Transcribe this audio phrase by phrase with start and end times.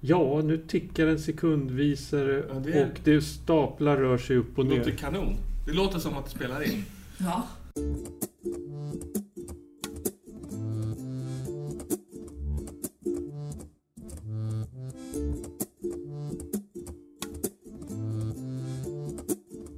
[0.00, 4.66] Ja, nu tickar en sekundvisare Ja, det är- och det staplar rör sig upp och
[4.66, 4.98] Det låter ner.
[4.98, 5.36] kanon.
[5.66, 6.84] Det låter som att det spelar in.
[7.18, 7.42] Ja.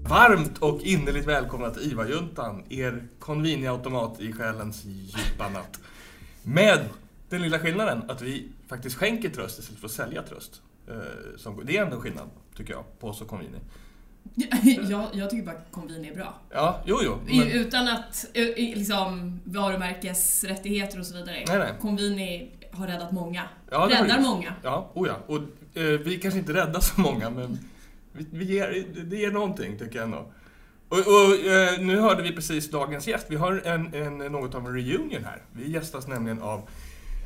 [0.09, 5.80] Varmt och innerligt välkomna till IVA-juntan, er Convini-automat i själens djupa natt.
[6.43, 6.79] Med
[7.30, 10.62] den lilla skillnaden att vi faktiskt skänker tröst istället för att sälja tröst.
[10.88, 13.58] Eh, Det är ändå en skillnad, tycker jag, på oss och Convini.
[14.90, 16.35] Jag, jag tycker bara att Convini är bra.
[16.50, 17.18] Ja, jo, jo.
[17.26, 18.26] Men, Utan att
[18.57, 21.44] liksom, varumärkesrättigheter och så vidare.
[21.48, 21.72] Nej, nej.
[21.80, 23.43] Convini har räddat många.
[23.71, 24.54] ja, Räddar många.
[24.62, 25.16] Ja, oh ja.
[25.26, 25.38] Och
[25.79, 27.58] eh, vi kanske inte räddar så många, men
[28.12, 30.32] vi, vi ger, det ger någonting, tycker jag ändå.
[30.88, 33.27] Och, och eh, nu hörde vi precis dagens gäst.
[33.28, 35.42] Vi har en, en, något av en reunion här.
[35.52, 36.69] Vi gästas nämligen av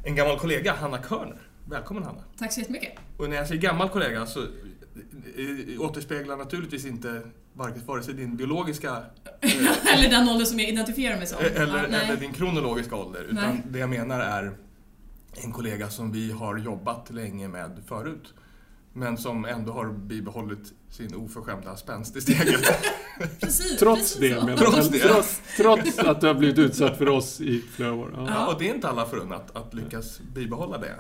[0.05, 1.39] en gammal kollega, Hanna Körner.
[1.65, 2.25] Välkommen Hanna.
[2.39, 2.93] Tack så jättemycket.
[3.17, 7.23] Och när jag säger gammal kollega så eh, återspeglar naturligtvis inte
[7.87, 8.89] vare sig din biologiska
[9.41, 11.39] eh, eller den ålder som jag identifierar mig som.
[11.39, 13.23] eller, Ja, eller din kronologiska ålder.
[13.23, 13.63] Utan Nej.
[13.69, 14.53] det jag menar är
[15.45, 18.35] en kollega som vi har jobbat länge med förut.
[18.97, 22.61] Men som ändå har bibehållit sin oförskämda spänst i steget.
[23.41, 24.99] Precis, Trots precis det, men Trots det.
[24.99, 28.13] Trots, trots att du har blivit utsatt för oss i flera år.
[28.17, 28.27] Ja.
[28.29, 30.95] Ja, och det är inte alla förunnat att lyckas bibehålla det.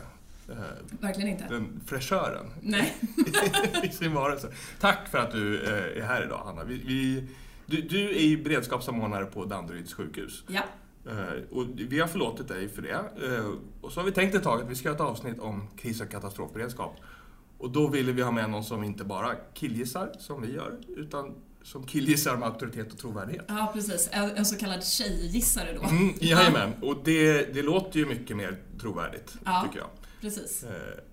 [0.48, 0.54] Eh,
[1.00, 1.44] Verkligen inte.
[1.50, 2.94] Den fräschören Nej.
[3.82, 4.48] i sin varelse.
[4.80, 6.64] Tack för att du eh, är här idag, Hanna.
[6.64, 7.28] Vi, vi,
[7.66, 10.44] du, du är ju beredskapssamordnare på Danderyds sjukhus.
[10.48, 10.62] Ja.
[11.10, 13.00] Eh, Och vi har förlåtit dig för det.
[13.80, 16.00] Och så har vi tänkt ett tag att vi ska göra ett avsnitt om kris
[16.00, 16.96] och katastrofberedskap.
[17.64, 21.34] Och då ville vi ha med någon som inte bara killgissar, som vi gör, utan
[21.62, 23.44] som killgissar med auktoritet och trovärdighet.
[23.48, 24.08] ja, precis.
[24.12, 25.88] En, så kallad tjejgissare då.
[25.88, 29.62] Mm, jajamän, och det, det låter ju mycket mer trovärdigt, Ja.
[29.66, 29.88] tycker jag.
[30.20, 30.64] Precis.
[30.64, 30.70] Eh,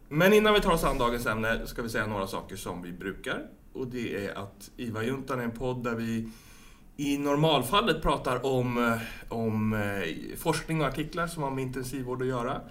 [0.10, 2.92] Men innan vi tar oss an dagens ämne ska vi säga några saker som vi
[2.92, 3.46] brukar.
[3.74, 6.30] Och det är att IVA-juntan är en podd där vi
[6.98, 8.98] i normalfallet pratar om, eh,
[9.34, 12.62] om eh, forskning och artiklar som har med intensivvård att göra.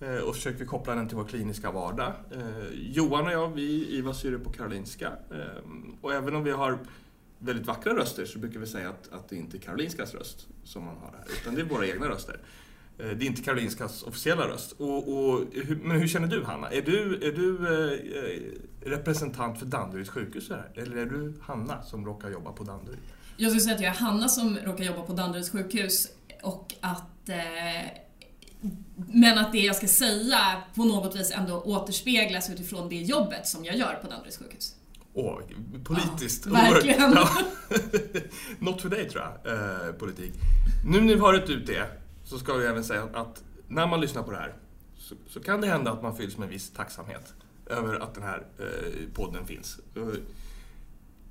[0.00, 2.12] Eh, och försöker koppla den till vår kliniska vardag.
[2.32, 5.12] Eh, Johan och jag, vi iva-syrror på Karolinska.
[5.30, 5.62] Eh,
[6.00, 6.78] Och även om vi har
[7.38, 10.84] väldigt vackra röster så brukar vi säga att, att det inte är Karolinskas röst som
[10.84, 12.38] man har här, utan det är våra egna röster.
[12.98, 14.72] Eh, Det är inte Karolinskas officiella röst.
[14.72, 16.70] Och, och, hur- men hur känner du Hanna?
[16.70, 20.70] Är du, är du eh, representant för Danderyds sjukhus här?
[20.74, 22.98] Eller är du Hanna som råkar jobba på Danderyd?
[23.36, 26.08] Jag skulle säga att jag är Hanna som råkar jobba på Danderyds sjukhus
[26.42, 27.36] och att eh,
[28.96, 33.64] men att det jag ska säga på något vis ändå återspeglas utifrån det jobbet som
[33.64, 34.74] jag gör på Danderyds sjukhus.
[35.14, 35.40] Åh,
[35.84, 36.46] politiskt.
[36.46, 37.12] Ja, verkligen.
[37.14, 37.28] Ja.
[38.58, 40.32] Något för dig tror jag, eh, politik.
[40.86, 41.86] Nu när vi har rätt ut det
[42.24, 44.54] så ska vi även säga att när man lyssnar på det här
[44.96, 47.34] så, så kan det hända att man fylls med viss tacksamhet
[47.66, 49.80] över att den här eh, podden finns.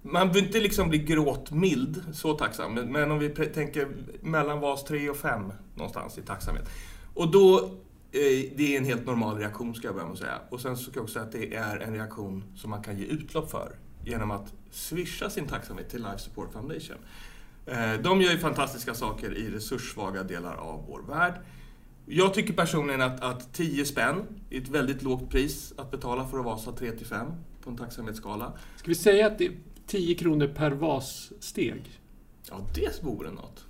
[0.02, 3.88] Man behöver inte liksom bli gråtmild, så tacksam, men, men om vi tänker
[4.22, 6.70] mellan vas 3 och 5 någonstans i tacksamhet.
[7.14, 7.60] Och då,
[8.12, 10.40] eh, det är en helt normal reaktion ska jag börja med att säga.
[10.50, 12.98] Och sen så ska jag också säga att det är en reaktion som man kan
[12.98, 13.76] ge utlopp för
[14.06, 16.98] genom att swisha sin tacksamhet till Life Support Foundation.
[17.66, 21.34] Eh, De gör ju fantastiska saker i resurssvaga delar av vår värld.
[22.06, 26.40] Jag tycker personligen att, att 10 spänn är ett väldigt lågt pris att betala för
[26.40, 27.28] att vasa 3 till 5
[27.64, 28.54] på en tacksamhetsskala.
[28.76, 29.54] Ska vi säga att det är
[29.88, 32.00] 10 kronor per vassteg?
[32.50, 33.66] Ja, det vore något.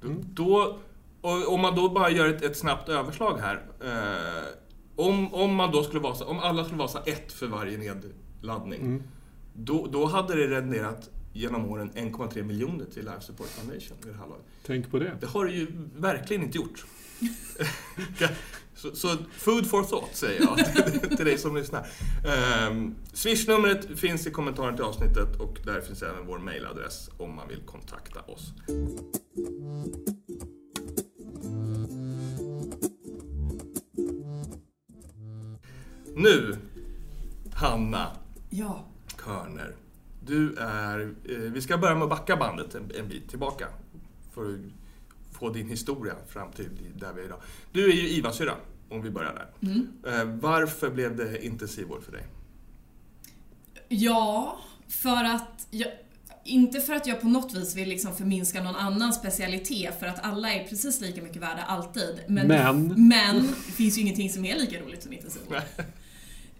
[0.00, 0.24] Då, Mm.
[0.34, 0.78] då,
[1.20, 3.62] och om man då bara gör ett, ett snabbt överslag här.
[3.84, 4.48] Eh,
[4.96, 8.80] om, om man då skulle vasa, om alla skulle vasa ett för varje nedladdning.
[8.80, 9.02] Mm.
[9.54, 14.18] Då, då hade det renderat genom åren 1,3 miljoner till Life Support Foundation vid det
[14.18, 14.44] här laget.
[14.66, 15.16] Tänk på det.
[15.20, 15.66] Det har det ju
[15.96, 16.84] verkligen inte gjort.
[18.74, 21.86] så, så food for thought säger jag till, till dig som lyssnar.
[22.68, 27.48] Um, Swish-numret finns i kommentaren till avsnittet och där finns även vår mailadress om man
[27.48, 28.52] vill kontakta oss.
[36.22, 36.56] Nu,
[37.52, 38.16] Hanna
[38.50, 38.84] Ja.
[39.24, 39.74] Körner.
[40.26, 41.14] Du är...
[41.28, 43.66] Eh, vi ska börja med att backa bandet en, en bit tillbaka.
[44.34, 44.60] För att
[45.32, 47.40] få din historia fram till där vi är idag.
[47.72, 48.54] Du är ju IVA-syra,
[48.88, 49.70] om vi börjar där.
[49.70, 49.88] Mm.
[50.06, 52.26] Eh, varför blev det intensivvård för dig?
[53.88, 54.58] Ja,
[54.88, 55.88] för att jag,
[56.44, 60.24] inte för att jag på något vis vill liksom förminska någon annan specialitet, för att
[60.24, 62.20] alla är precis lika mycket värda alltid.
[62.28, 63.08] Men, Men.
[63.08, 63.36] men
[63.66, 65.56] det finns ju ingenting som är lika roligt som intensivvård.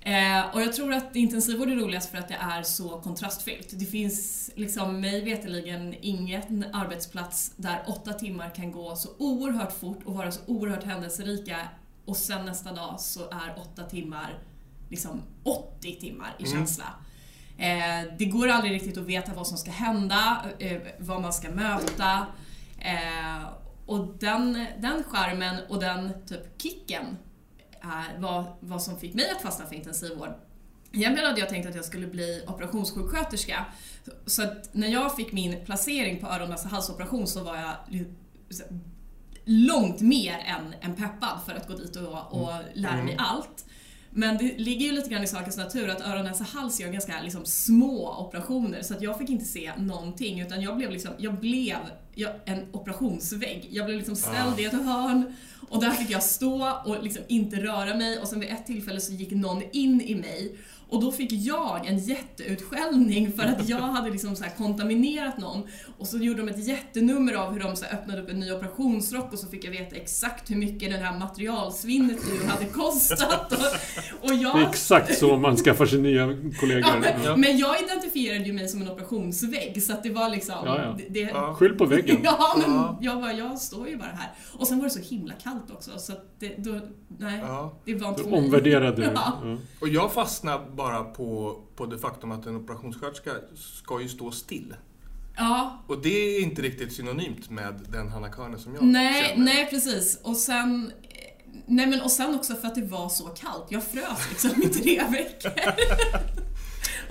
[0.02, 3.68] Eh, och jag tror att intensivvård är roligast för att det är så kontrastfyllt.
[3.72, 9.98] Det finns liksom mig veterligen ingen arbetsplats där åtta timmar kan gå så oerhört fort
[10.04, 11.68] och vara så oerhört händelserika
[12.04, 14.38] och sen nästa dag så är åtta timmar
[14.90, 16.56] liksom 80 timmar i Mm.
[16.58, 16.84] känsla.
[17.58, 21.50] Eh, det går aldrig riktigt att veta vad som ska hända, eh, vad man ska
[21.50, 22.26] möta.
[22.78, 23.48] Eh,
[23.86, 27.04] och den, den skärmen och den typ kicken
[28.18, 30.34] var vad som fick mig att fastna för intensivvård.
[30.92, 33.66] Egentligen hade jag tänkt att jag skulle bli operationssjuksköterska.
[34.26, 38.04] Så att när jag fick min placering på öron näsa halsoperation så var jag
[39.44, 43.64] långt mer än, än peppad för att gå dit och, och lära mig allt.
[44.10, 47.22] Men det ligger ju lite grann i sakens natur att öron, näsa, hals gör ganska
[47.22, 51.40] liksom, små operationer så att jag fick inte se någonting utan jag blev liksom, jag
[51.40, 51.78] blev
[52.20, 53.68] jag, en operationsvägg.
[53.70, 55.34] Jag blev liksom ställd i ett hörn
[55.68, 59.00] och där fick jag stå och liksom inte röra mig och sen vid ett tillfälle
[59.00, 60.56] så gick någon in i mig
[60.90, 65.62] och då fick jag en jätteutskällning för att jag hade liksom så här kontaminerat någon.
[65.98, 68.52] Och så gjorde de ett jättenummer av hur de så här öppnade upp en ny
[68.52, 73.52] operationsrock och så fick jag veta exakt hur mycket det här materialsvinnet nu hade kostat.
[73.52, 74.56] Och, och jag...
[74.56, 76.26] Det är exakt så man skaffar sig nya
[76.60, 76.90] kollegor.
[76.90, 77.36] Ja, men, Ja.
[77.36, 80.54] men jag identifierade ju mig som en operationsvägg så att det var liksom...
[80.64, 80.98] Ja, ja.
[81.08, 81.32] Det.
[81.54, 82.16] Skyll på väggen.
[82.24, 82.98] Ja, men Ja.
[83.00, 84.30] jag, bara, jag står ju bara här.
[84.58, 86.80] Och sen var det så himla kallt också så att det, då,
[87.18, 87.74] nej, Ja.
[87.84, 88.38] det var inte för mig.
[88.38, 89.02] omvärderade du.
[89.14, 89.40] Ja.
[89.44, 89.56] Ja.
[89.80, 94.74] Och jag fastnar bara på, på det faktum att en operationssköterska ska ju stå still.
[95.36, 99.44] Ja, Och det är inte riktigt synonymt med den Hanna Körner som jag nej, känner.
[99.44, 100.20] nej precis.
[100.22, 100.92] Och sen,
[101.66, 103.66] nej men och sen också för att det var så kallt.
[103.68, 105.52] Jag frös liksom i tre veckor.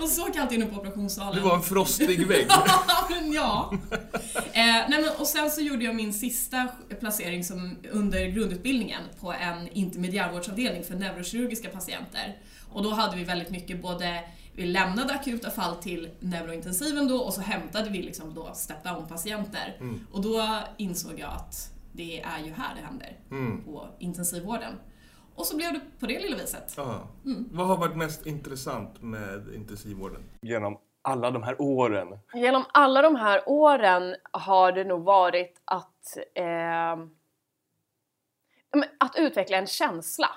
[0.00, 1.34] och så kallt inne på operationssalen.
[1.42, 2.46] Du var en frostig vägg.
[2.88, 3.72] Ja, men ja.
[4.52, 6.68] Eh, nej men, och sen så gjorde jag min sista
[7.00, 12.36] placering som under grundutbildningen på en intermediärvårdsavdelning för neurokirurgiska patienter.
[12.72, 14.24] Och då hade vi väldigt mycket både,
[14.54, 19.76] vi lämnade akuta fall till neurointensiven då och så hämtade vi liksom då step down-patienter.
[19.80, 20.06] Mm.
[20.12, 23.64] Och då insåg jag att det är ju här det händer, Mm.
[23.64, 24.74] på intensivvården.
[25.34, 26.78] Och så blev det på det lilla viset.
[26.78, 27.48] Mm.
[27.52, 30.22] Vad har varit mest intressant med intensivvården?
[30.42, 32.18] genom alla de här åren.
[32.34, 36.92] Genom alla de här åren har det nog varit att, eh,
[39.00, 40.28] att utveckla en känsla.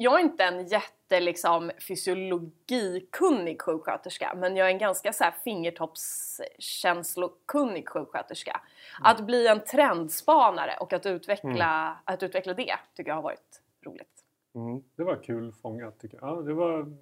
[0.00, 5.34] Jag är inte en jätte liksom, fysiologikunnig sjuksköterska men jag är en ganska så här,
[5.44, 8.60] fingertoppskänslokunnig sjuksköterska.
[9.00, 14.24] Att bli en trendspanare och att utveckla, att utveckla det tycker jag har varit roligt.
[14.54, 14.82] Mm.
[14.96, 16.28] Det var kul fångat tycker jag.
[16.28, 16.96] Ja, det var,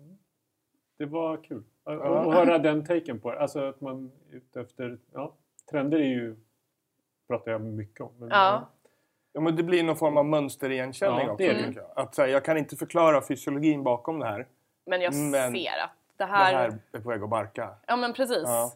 [0.99, 1.63] det var kul.
[1.85, 2.19] Att Ja.
[2.19, 3.41] att höra den taken på det.
[3.41, 4.99] Alltså att man ute efter...
[5.13, 5.35] Ja,
[5.71, 6.37] trender är ju...
[7.29, 8.13] pratar jag mycket om.
[8.19, 8.69] Men, Ja.
[9.37, 11.47] Ja, men det blir någon form av mönsterigenkänning Ja, också.
[11.47, 11.85] det jag.
[11.97, 14.47] Att, så här, jag kan inte förklara fysiologin bakom det här.
[14.87, 16.55] Men jag Men ser att det Det här...
[16.55, 17.71] här är på väg att barka.
[17.87, 18.43] Ja men precis.
[18.45, 18.73] Ja.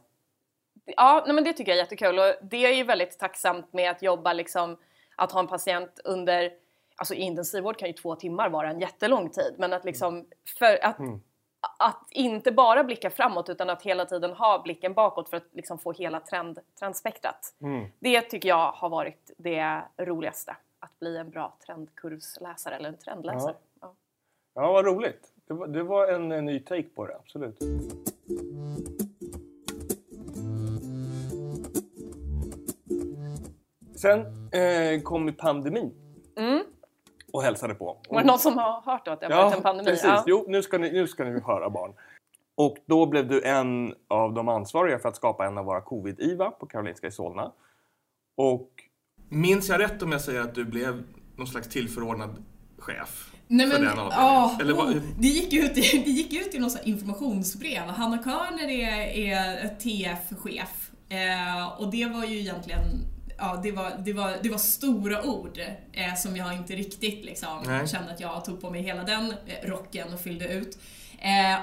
[0.96, 3.90] Ja, nej, men det tycker jag är jättekul och det är ju väldigt tacksamt med
[3.90, 4.76] att jobba liksom
[5.16, 6.52] att ha en patient under
[6.96, 10.26] Alltså i intensivvård kan ju två timmar vara en jättelång tid men att liksom
[10.58, 11.20] för att, Mm.
[11.78, 15.78] Att inte bara blicka framåt utan att hela tiden ha blicken bakåt för att liksom
[15.78, 17.54] få hela trend, trendspektrat.
[17.62, 17.86] Mm.
[17.98, 20.56] Det tycker jag har varit det roligaste.
[20.78, 23.54] Att bli en bra trendkurvsläsare eller en trendläsare.
[23.80, 23.94] Ja.
[24.54, 25.32] Ja, vad roligt.
[25.46, 27.58] Det var, det var en, eh, ny take på det, absolut.
[33.96, 34.20] Sen
[34.52, 35.94] eh, kom pandemin
[36.36, 36.64] Mm.
[37.32, 37.98] Och hälsade på.
[38.10, 39.90] Var det någon som har hört då att det har varit en pandemi?
[39.90, 40.04] precis.
[40.04, 40.24] Ja.
[40.26, 41.92] Jo, nu ska, ni, nu ska ni höra barn.
[42.54, 46.50] Och då blev du en av de ansvariga för att skapa en av våra covid-IVA
[46.50, 47.52] på Karolinska i Solna.
[48.36, 48.68] Och
[49.32, 51.02] Minns jag rätt om jag säger att du blev
[51.36, 52.44] någon slags tillförordnad
[52.78, 53.32] chef?
[53.46, 57.82] Nej, men, ja, oh, det, gick ut, i- det gick ut i något informationsbrev.
[57.82, 60.90] Hanna Körner är, är TF-chef.
[61.08, 62.80] Eh, och det var ju egentligen
[63.40, 65.58] Ja, det var, det, var, det var stora ord
[65.92, 67.88] eh, som jag inte riktigt liksom, Nej.
[67.88, 70.78] kände att jag tog på mig hela den eh, rocken och fyllde ut.
[71.18, 71.60] Eh,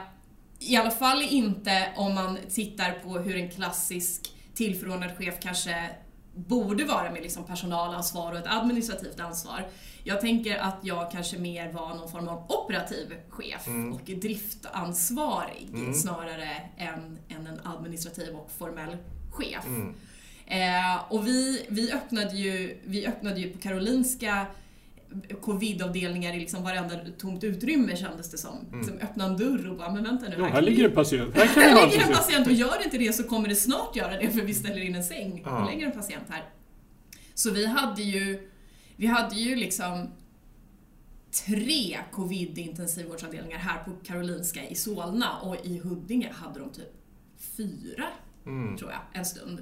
[0.60, 5.89] I alla fall inte om man tittar på hur en klassisk tillförordnad chef kanske
[6.34, 9.67] borde vara med liksom personalansvar och ett administrativt ansvar.
[10.03, 16.62] Jag tänker att jag kanske mer var någon form av operativ chef och driftansvarig snarare
[16.77, 18.98] än, än en administrativ och formell
[19.31, 19.65] chef.
[20.48, 24.46] Eh, och vi, vi, öppnade ju, vi öppnade ju på Karolinska
[25.42, 28.56] covidavdelningar i liksom varenda tomt utrymme kändes det som.
[28.74, 30.36] Liksom öppna en dörr och bara, men vänta nu.
[30.39, 31.36] Ja, här vi- ligger en patient.
[31.36, 32.18] Här kan här ligger en patient.
[32.27, 34.96] patient och gör inte det så kommer det snart göra det för vi ställer in
[34.96, 35.60] en säng Ja.
[35.62, 36.44] och lägger en patient här.
[37.34, 38.50] Så vi hade ju,
[38.96, 40.08] vi hade ju liksom
[41.48, 46.94] tre covid-intensivvårdsavdelningar här på Karolinska i Solna och i Huddinge hade de typ
[47.58, 48.06] fyra,
[48.46, 48.77] Mm.
[48.77, 49.62] tror jag, en stund.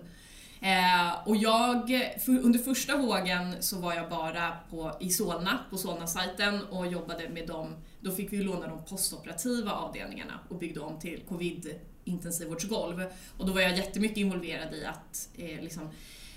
[0.62, 1.88] Eh, och jag,
[2.26, 7.30] för, under första vågen så var jag bara på, i Solna, på Solna-sajten och jobbade
[7.30, 7.76] med dem.
[8.02, 13.04] då fick vi låna de postoperativa avdelningarna och byggde om till covid-intensivvårdsgolv.
[13.38, 15.90] Och då var jag jättemycket involverad i att eh, liksom,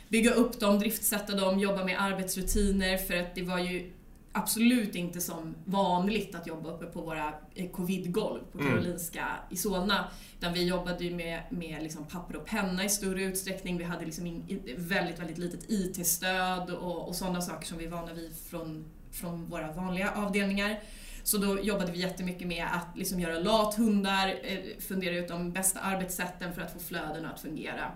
[0.09, 3.93] bygga upp dem, driftsätta dem, jobba med arbetsrutiner för att det var ju
[4.33, 8.71] absolut inte som vanligt att jobba uppe på våra eh, covid-golv på Mm.
[8.71, 10.05] Karolinska i Solna.
[10.39, 13.79] Utan vi jobbade ju med, med liksom papper och penna i större utsträckning.
[13.79, 17.91] Vi hade liksom in, väldigt, väldigt litet IT-stöd och, och sådana saker som vi är
[17.91, 20.81] vana vid från, från våra vanliga avdelningar.
[21.23, 25.81] Så då jobbade vi jättemycket med att liksom göra lathundar, eh, fundera ut de bästa
[25.81, 27.93] arbetssätten för att få flödena att fungera.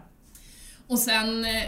[0.93, 1.63] Och sen eh,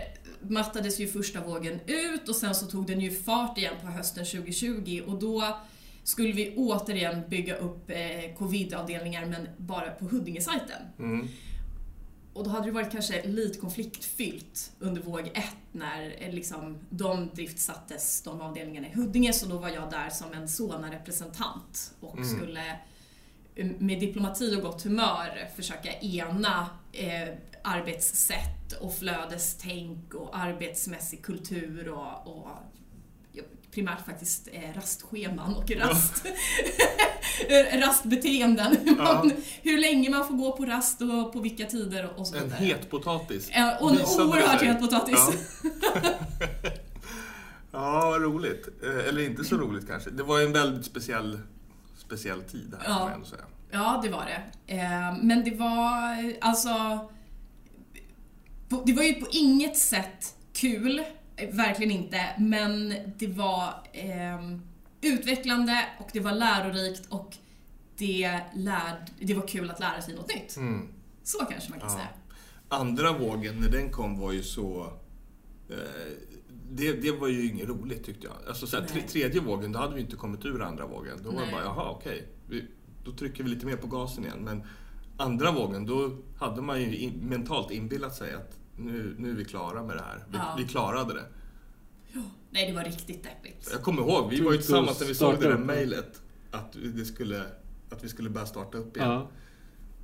[0.49, 4.25] mattades ju första vågen ut och sen så tog den ju fart igen på hösten
[4.25, 5.59] 2020 och då
[6.03, 10.83] skulle vi återigen bygga upp eh, covid-avdelningar men bara på Huddinge-sajten.
[10.99, 11.29] Mm.
[12.33, 17.31] Och då hade det varit kanske lite konfliktfyllt under våg ett när eh, liksom, de
[17.35, 22.37] driftsattes, de avdelningarna i Huddinge, så då var jag där som en Solna-representant och Mm.
[22.37, 22.79] skulle
[23.55, 27.29] eh, med diplomati och gott humör försöka ena eh,
[27.63, 32.49] arbetssätt och flödestänk och arbetsmässig kultur och, och
[33.33, 36.27] ja, primärt faktiskt eh, rastscheman och rast,
[37.49, 38.77] eh, rastbeteenden.
[38.85, 42.37] Hur, man, hur länge man får gå på rast och på vilka tider och så
[42.37, 42.65] En vidare.
[42.65, 43.49] het potatis.
[43.81, 43.97] Och en
[44.29, 45.29] oerhört het potatis.
[45.63, 46.01] Ja.
[47.73, 48.69] ja, vad roligt.
[48.83, 50.11] Eh, Eller inte så roligt kanske.
[50.11, 51.39] Det var en väldigt speciell,
[51.99, 52.99] speciell tid här, Ja.
[52.99, 53.43] får jag ändå säga.
[53.71, 54.73] Ja, det var det.
[54.75, 56.71] Eh, Men det var alltså...
[58.69, 61.03] Det var ju på inget sätt kul,
[61.37, 64.57] eh, verkligen inte, men det var eh,
[65.01, 67.37] utvecklande och det var lärorikt och
[67.97, 70.57] det, lärd, det var kul att lära sig något nytt.
[70.57, 70.89] Mm.
[71.23, 71.95] Så kanske man kan Ja.
[71.95, 72.09] säga.
[72.69, 74.93] Andra vågen, när den kom, var ju så...
[75.71, 75.77] Eh,
[76.71, 78.37] det, det var ju inget roligt tyckte jag.
[78.49, 79.09] Alltså, så här, tre, Nej.
[79.09, 81.19] tredje vågen, då hade vi inte kommit ur andra vågen.
[81.23, 81.55] Då var det Nej.
[81.55, 82.29] bara, jaha okej.
[82.49, 82.65] Vi,
[83.05, 84.39] då trycker vi lite mer på gasen igen.
[84.41, 84.63] Men
[85.17, 89.45] andra vågen, då hade man ju in, mentalt inbillat sig att nu, nu är vi
[89.45, 90.25] klara med det här.
[90.29, 90.55] Vi, Ja.
[90.59, 91.25] vi klarade det.
[92.51, 93.69] Nej, det var riktigt deppigt.
[93.73, 96.23] Jag kommer ihåg, vi var ju tillsammans att när vi såg det där mejlet.
[96.51, 97.45] Att, det skulle,
[97.91, 99.09] att vi skulle börja starta upp igen.
[99.11, 99.29] Ja.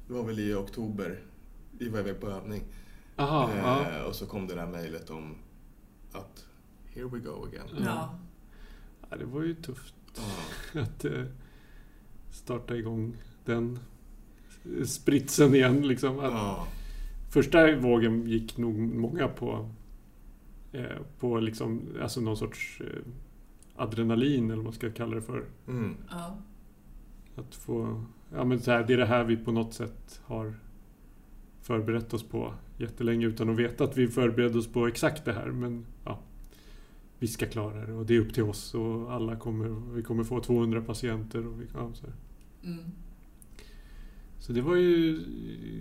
[0.07, 1.21] Det var väl i oktober.
[1.79, 2.63] Vi var iväg på övning.
[3.17, 3.91] Aha, ja.
[3.91, 5.35] Eh, och så kom det där mejlet om
[6.13, 6.45] att
[6.95, 7.67] here we go again.
[7.79, 7.85] Ja.
[7.85, 8.19] Ja.
[9.11, 9.17] ja.
[9.17, 10.81] Det var ju tufft Ja.
[10.81, 11.25] att eh,
[12.31, 13.79] starta igång den
[14.85, 15.89] spritsen igen.
[15.89, 16.19] Liksom.
[16.19, 16.67] Att Ja.
[17.31, 19.69] Första vågen gick nog många på,
[20.73, 23.03] eh, på liksom, alltså någon sorts eh,
[23.77, 25.45] adrenalin eller vad man ska kalla det för.
[25.69, 25.97] Mm.
[26.11, 26.37] Ja.
[27.37, 30.55] Att få, ja men så här, det är det här vi på något sätt har
[31.63, 35.47] förberett oss på jättelänge utan att veta att vi förberedde oss på exakt det här.
[35.47, 36.21] Men ja,
[37.19, 40.25] vi ska klara det och det är upp till oss och alla kommer, vi kommer
[40.25, 41.47] få 200 patienter.
[41.47, 42.15] Och vi, ja, så, här.
[42.73, 42.85] Mm.
[44.41, 45.21] Så det var ju,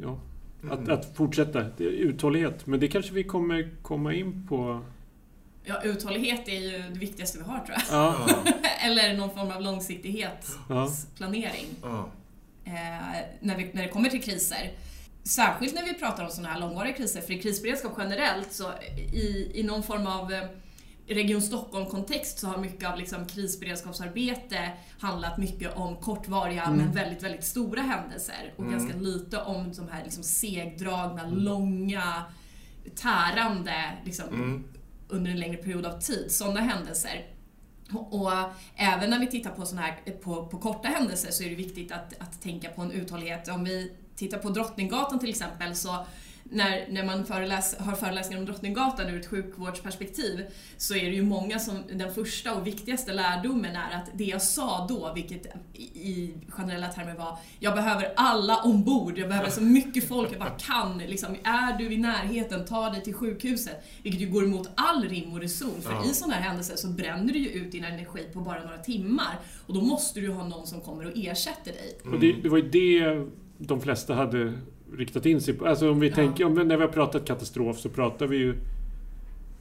[0.03, 0.19] ja,
[0.71, 0.91] att, Mm.
[0.91, 1.65] att fortsätta.
[1.77, 2.67] Det är uthållighet.
[2.67, 4.81] Men det kanske vi kommer komma in på.
[5.63, 7.83] ja, uthållighet är ju det viktigaste vi har tror jag.
[7.91, 8.29] Ja.
[8.85, 11.65] Eller någon form av långsiktighet, ja, planering.
[11.81, 12.09] Ja.
[12.65, 12.73] eh,
[13.39, 14.71] när, vi, när det kommer till kriser.
[15.23, 18.63] Särskilt när vi pratar om sådana här långvariga kriser, för i krisberedskap generellt så
[19.13, 20.43] i, i någon form av eh,
[21.09, 27.43] Region Stockholm-kontext så har mycket av liksom krisberedskapsarbete handlat mycket om kortvariga men väldigt, väldigt
[27.43, 28.79] stora händelser och Mm.
[28.79, 32.23] ganska lite om de här liksom segdragna, långa,
[32.95, 34.63] tärande liksom, Mm.
[35.07, 37.25] under en längre period av tid, sådana händelser.
[37.91, 38.31] Och
[38.75, 41.91] även när vi tittar på, såna här, på, på korta händelser så är det viktigt
[41.91, 43.47] att, att tänka på en uthållighet.
[43.47, 46.05] Om vi tittar på Drottninggatan till exempel så
[46.51, 50.46] när, när man föreläs, har föreläsningar om Drottninggatan ur ett sjukvårdsperspektiv
[50.77, 54.41] så är det ju många som, den första och viktigaste lärdomen är att det jag
[54.41, 55.46] sa då, vilket
[55.94, 60.50] i, generella termer var jag behöver alla ombord, jag behöver så mycket folk jag bara
[60.50, 60.98] kan.
[60.98, 63.84] Liksom, är du i närheten, ta dig till sjukhuset.
[64.03, 66.06] Vilket ju går emot all rim och reson, för Ja.
[66.06, 69.39] i sådana här händelser så bränner du ju ut din energi på bara några timmar.
[69.68, 72.00] Och då måste du ha någon som kommer och ersätter dig.
[72.13, 73.27] och det, det var ju det
[73.58, 74.53] de flesta hade
[74.98, 75.65] riktat in sig på.
[75.67, 76.15] Alltså om vi Ja.
[76.15, 78.55] tänker, om, när vi har pratat katastrof så pratar vi ju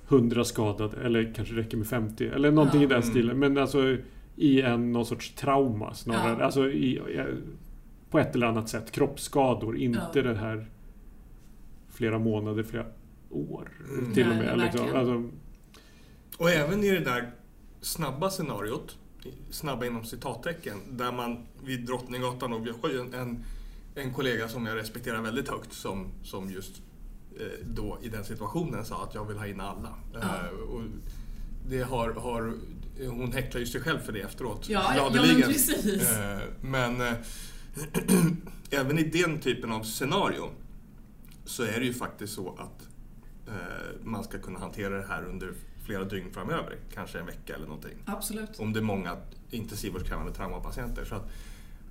[0.08, 2.86] 100 skadade, eller kanske räcker med 50, eller någonting Ja.
[2.86, 3.10] i den Mm.
[3.10, 3.38] stilen.
[3.38, 3.96] Men alltså
[4.36, 6.36] i en någon sorts trauma snarare.
[6.38, 6.44] Ja.
[6.44, 7.00] Alltså i,
[8.10, 8.90] på ett eller annat sätt.
[8.90, 10.22] Kroppsskador, inte Ja.
[10.22, 10.66] det här
[11.92, 12.86] flera månader, flera
[13.30, 13.68] år
[13.98, 14.14] Mm.
[14.14, 14.58] till och Nej, med.
[14.58, 14.80] Liksom.
[14.80, 14.96] verkligen.
[14.96, 15.30] Alltså,
[16.38, 17.30] Och även i det där
[17.80, 18.96] snabba scenariot,
[19.50, 23.44] snabba inom citattecken, där man vid Drottninggatan, och vi har ju en,
[23.98, 26.82] en, kollega som jag respekterar väldigt högt som, som just
[27.40, 29.94] eh, då i den situationen sa att jag vill ha in alla.
[30.12, 30.20] Ja.
[30.20, 30.82] Eh, och
[31.68, 32.54] det har, har
[33.06, 34.68] hon häcklar ju sig själv för det efteråt.
[34.68, 35.40] Ja, ja, gladeligen.
[35.40, 36.10] men precis.
[36.10, 37.14] Eh, Men eh,
[38.70, 40.50] även i den typen av scenario
[41.44, 42.88] så är det ju faktiskt så att
[43.48, 43.54] eh,
[44.02, 45.52] man ska kunna hantera det här under
[45.84, 46.76] flera dygn framöver.
[46.94, 47.98] Kanske en vecka eller någonting.
[48.04, 48.58] Absolut.
[48.58, 49.16] Om det är många
[49.50, 51.04] intensivvårdskrävande traumapatienter.
[51.04, 51.30] Så att,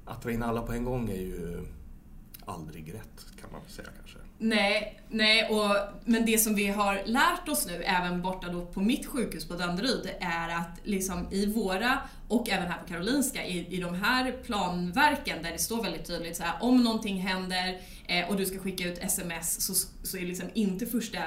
[0.06, 1.68] att dra in alla på en gång är ju
[2.48, 4.18] aldrig rätt kan man säga kanske.
[4.40, 5.76] Nej, nej och,
[6.06, 9.54] men det som vi har lärt oss nu, även borta då på mitt sjukhus på
[9.54, 14.32] Danderyd, är att liksom i våra, och även här på Karolinska, i, i de här
[14.44, 18.60] planverken där det står väldigt tydligt så här, om någonting händer eh, och du ska
[18.60, 19.74] skicka ut sms så,
[20.04, 21.20] så är liksom inte första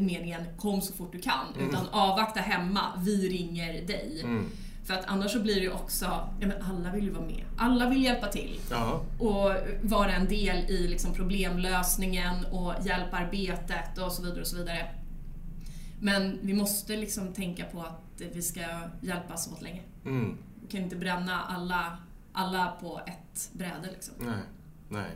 [0.00, 4.20] meningen kom så fort du kan, utan avvakta hemma, vi ringer dig.
[4.24, 4.50] Mm.
[4.84, 6.04] För att annars så blir det ju också,
[6.40, 7.44] ja men alla vill ju vara med.
[7.56, 9.50] Alla vill hjälpa till Ja, och
[9.82, 14.88] vara en del i liksom problemlösningen och hjälparbetet och så vidare och så vidare.
[16.00, 18.60] Men vi måste liksom tänka på att vi ska
[19.00, 19.82] hjälpas åt länge.
[20.04, 20.38] mm.
[20.62, 21.98] Vi kan inte bränna alla,
[22.32, 24.14] alla på ett bräde liksom.
[24.18, 24.38] nej,
[24.88, 25.10] nej.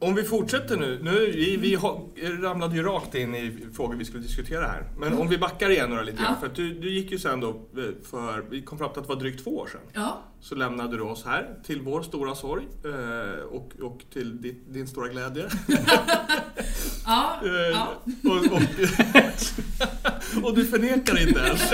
[0.00, 2.00] Om vi fortsätter nu, nu vi, vi har,
[2.42, 4.84] ramlade ju rakt in i frågor vi skulle diskutera här.
[4.98, 6.32] Men om vi backar igen några lite grann.
[6.34, 6.40] Ja.
[6.40, 7.54] För att du, du gick ju sen då eh,
[8.10, 9.80] för, vi kom fram till att det var drygt två år sedan.
[9.92, 14.64] Ja, Så lämnade du oss här till vår stora sorg eh, och, och till din,
[14.68, 15.48] din stora glädje.
[17.06, 17.88] ja, Eh, ja.
[18.24, 18.62] och, och,
[20.48, 21.70] och du förnekar inte ens.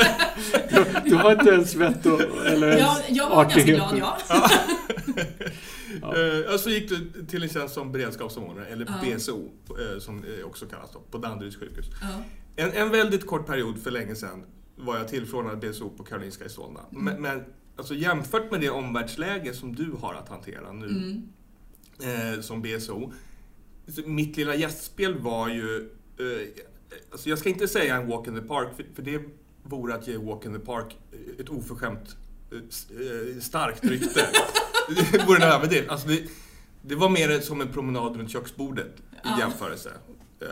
[1.04, 4.18] Du har inte ens vett och, eller ja jag var ganska glad ja.
[6.14, 6.44] Ja.
[6.48, 9.16] Eh, och så gick du till en tjänst som beredskapssamordnare, eller Ja.
[9.16, 11.86] BSO eh, som det också kallas då, på Danderyds sjukhus.
[12.02, 12.22] ja.
[12.56, 14.44] En, en väldigt kort period för länge sedan
[14.76, 16.80] var jag tillförordnad BSO på Karolinska i Solna.
[16.92, 17.04] Mm.
[17.04, 17.44] Men, men
[17.76, 22.34] alltså, jämfört med det omvärldsläge som du har att hantera nu Mm.
[22.34, 23.12] eh, som BSO.
[24.06, 25.76] Mitt lilla gästspel var ju,
[26.18, 26.64] eh,
[27.12, 29.20] alltså jag ska inte säga en walk in the park, för, för det
[29.62, 32.16] vore att ge walk in the park eh, ett oförskämt
[32.52, 34.26] eh, eh, starkt rykte.
[35.12, 35.88] det vore en överdrift.
[35.88, 36.22] Alltså det,
[36.82, 39.38] det var mer som en promenad runt köksbordet i Ja.
[39.38, 39.90] jämförelse.
[40.40, 40.48] Eh,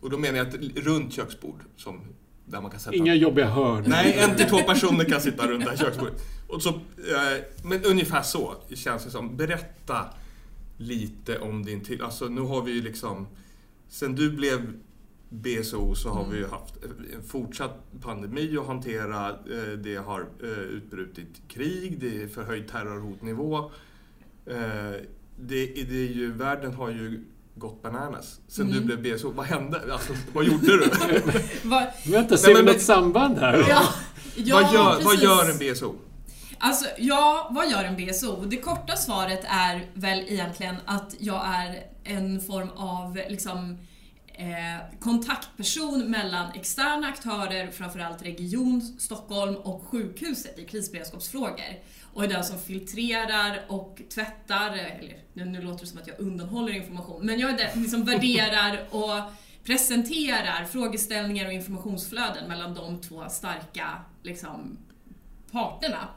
[0.00, 2.00] och då menar jag ett runt köksbord, som,
[2.46, 2.96] där man kan sätta...
[2.96, 3.84] Inga jobbiga hörn.
[3.86, 6.14] Nej, en till två personer kan sitta runt det här köksbordet.
[6.48, 6.74] Och så, eh,
[7.64, 9.36] men ungefär så känns det som.
[9.36, 10.04] Berätta
[10.78, 12.02] lite om din tid.
[12.02, 13.26] Alltså nu har vi ju liksom...
[13.88, 14.72] Sen du blev
[15.32, 16.74] BSO så har vi ju haft
[17.14, 19.28] en fortsatt pandemi att hantera.
[19.28, 23.58] Eh, Det har eh, utbrutit krig, det är förhöjd terrorhotnivå.
[24.46, 24.56] Eh,
[25.36, 28.40] Det, det är ju, världen har ju gått bananas.
[28.48, 28.78] Sen Mm.
[28.78, 29.80] du blev BSO, vad hände?
[29.92, 30.90] Alltså, vad gjorde du?
[32.12, 33.64] Vänta, ser Nej, vi men- något samband här?
[33.68, 33.82] ja,
[34.36, 35.94] ja, vad, gör, vad gör en BSO?
[36.58, 38.44] Alltså, ja, vad gör en BSO?
[38.44, 43.78] Det korta svaret är väl egentligen att jag är en form av liksom,
[44.34, 51.82] eh, kontaktperson mellan externa aktörer, framförallt Region Stockholm och sjukhuset i krisberedskapsfrågor.
[52.12, 56.72] Och är den som filtrerar och tvättar, eller nu, låter det som att jag undanhåller
[56.72, 59.32] information, men jag är den som värderar och
[59.64, 63.88] presenterar frågeställningar och informationsflöden mellan de två starka
[64.22, 64.78] liksom,
[65.52, 66.08] parterna.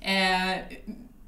[0.00, 0.58] Eh,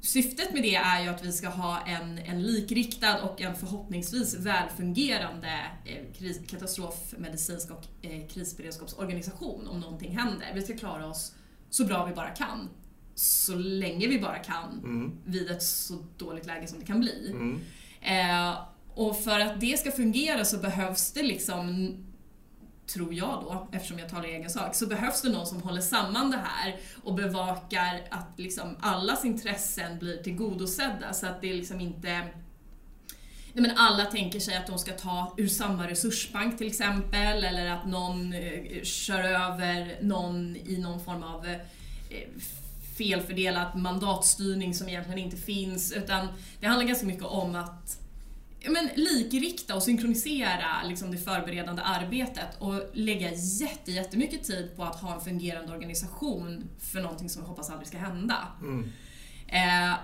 [0.05, 4.35] syftet med det är ju att vi ska ha en, en likriktad och en förhoppningsvis
[4.35, 10.51] välfungerande eh, kris, katastrofmedicinsk och eh, krisberedskapsorganisation om någonting händer.
[10.53, 11.35] Vi ska klara oss
[11.69, 12.69] så bra vi bara kan.
[13.15, 15.11] Så länge vi bara kan Mm.
[15.25, 17.31] vid ett så dåligt läge som det kan bli.
[17.31, 17.59] Mm.
[18.01, 18.57] Eh,
[18.93, 21.95] och för att det ska fungera så behövs det liksom,
[22.87, 25.81] tror jag då, eftersom jag talar i egen sak, så behövs det någon som håller
[25.81, 31.81] samman det här och bevakar att liksom allas intressen blir tillgodosedda så att det liksom
[31.81, 32.27] inte
[33.53, 37.71] Nej, men alla tänker sig att de ska ta ur samma resursbank till exempel eller
[37.71, 41.55] att någon eh, kör över någon i någon form av eh,
[42.97, 46.27] felfördelad mandatstyrning som egentligen inte finns utan
[46.59, 47.99] det handlar ganska mycket om att
[48.69, 54.95] men, likrikta och synkronisera liksom, det förberedande arbetet och lägga jätte, jättemycket tid på att
[54.95, 58.47] ha en fungerande organisation för någonting som jag hoppas aldrig ska hända.
[58.61, 58.91] Mm.
[59.47, 59.95] Eh,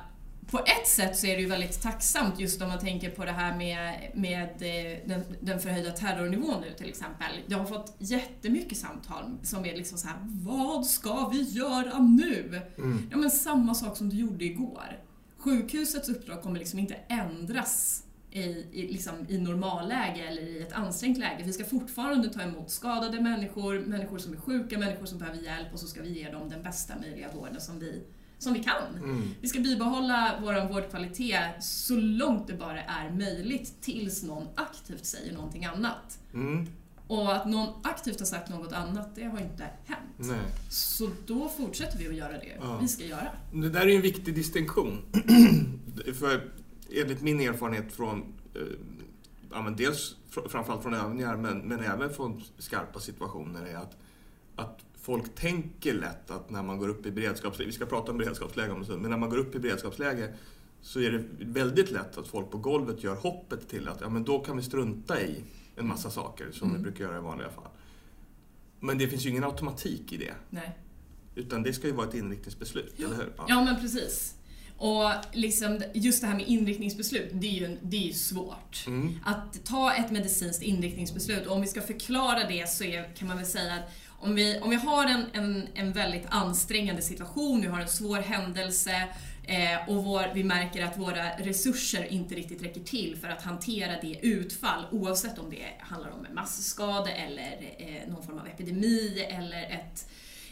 [0.51, 3.31] på ett sätt så är det ju väldigt tacksamt just om man tänker på det
[3.31, 7.31] här med, med eh, den, den förhöjda terrornivån nu till exempel.
[7.47, 12.61] Jag har fått jättemycket samtal som är liksom så här: vad ska vi göra nu?
[12.77, 13.09] Mm.
[13.11, 14.99] Ja men samma sak som du gjorde igår.
[15.37, 18.41] Sjukhusets uppdrag kommer liksom inte ändras i,
[18.71, 21.43] i, liksom, i normalläge eller i ett ansträngt läge.
[21.45, 25.73] Vi ska fortfarande ta emot skadade människor, människor som är sjuka, människor som behöver hjälp
[25.73, 28.01] och så ska vi ge dem den bästa möjliga vården som vi,
[28.37, 28.95] som vi kan.
[29.03, 29.29] Mm.
[29.41, 35.33] Vi ska bibehålla vår vårdkvalitet så långt det bara är möjligt tills någon aktivt säger
[35.33, 36.19] någonting annat.
[36.33, 36.67] Mm.
[37.07, 39.99] Och att någon aktivt har sagt något annat, det har inte hänt.
[40.17, 40.39] Nej.
[40.69, 42.77] Så då fortsätter vi att göra det Ja.
[42.81, 43.27] vi ska göra.
[43.53, 45.01] Det där är ju en viktig distinktion.
[46.19, 46.51] För
[46.95, 48.61] enligt min erfarenhet från, eh,
[49.51, 53.97] ja, men dels fr- framförallt från övningar, men, men även från skarpa situationer, är att,
[54.55, 58.17] att folk tänker lätt att när man går upp i beredskapsläge, vi ska prata om
[58.17, 60.33] beredskapsläge om en stund, men när man går upp i beredskapsläge
[60.81, 64.23] så är det väldigt lätt att folk på golvet gör hoppet till att ja, men
[64.23, 65.43] då kan vi strunta i
[65.75, 66.83] en massa saker som vi Mm.
[66.83, 67.67] brukar göra i vanliga fall.
[68.79, 70.33] Men det finns ju ingen automatik i det.
[70.49, 70.77] Nej.
[71.35, 73.33] Utan det ska ju vara ett inriktningsbeslut, eller hur?
[73.47, 74.35] Ja, men precis.
[74.81, 78.83] Och liksom just det här med inriktningsbeslut, det är ju, det är ju svårt.
[78.87, 79.19] Mm.
[79.25, 83.37] Att ta ett medicinskt inriktningsbeslut, och om vi ska förklara det så är, kan man
[83.37, 87.67] väl säga att om vi, om vi har en, en, en väldigt ansträngande situation, vi
[87.67, 89.07] har en svår händelse
[89.43, 94.01] eh, och vår, vi märker att våra resurser inte riktigt räcker till för att hantera
[94.01, 99.25] det utfall, oavsett om det handlar om en masskada eller eh, någon form av epidemi
[99.29, 100.07] eller ett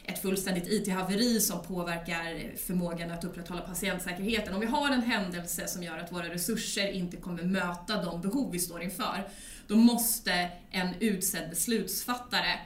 [0.10, 4.54] ett fullständigt IT-haveri som påverkar förmågan att upprätthålla patientsäkerheten.
[4.54, 8.52] Om vi har en händelse som gör att våra resurser inte kommer möta de behov
[8.52, 9.30] vi står inför,
[9.67, 12.60] då måste en utsedd beslutsfattare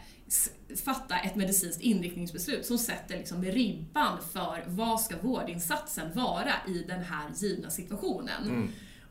[0.84, 7.04] fatta ett medicinskt inriktningsbeslut som sätter liksom ribban för vad ska vårdinsatsen vara i den
[7.04, 8.44] här givna situationen.
[8.46, 8.70] Mm.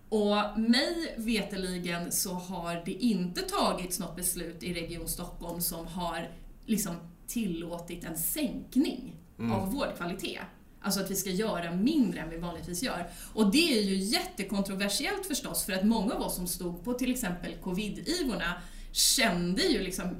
[0.08, 6.28] Och mig veteligen så har det inte tagits något beslut i Region Stockholm som har
[6.66, 6.96] liksom
[7.32, 9.52] tillåtit en sänkning Mm.
[9.52, 10.40] av vårdkvalitet.
[10.80, 13.06] Alltså att vi ska göra mindre än vi vanligtvis gör.
[13.34, 17.10] Och det är ju jättekontroversiellt förstås för att många av oss som stod på till
[17.10, 20.16] exempel covid-ivorna kände ju liksom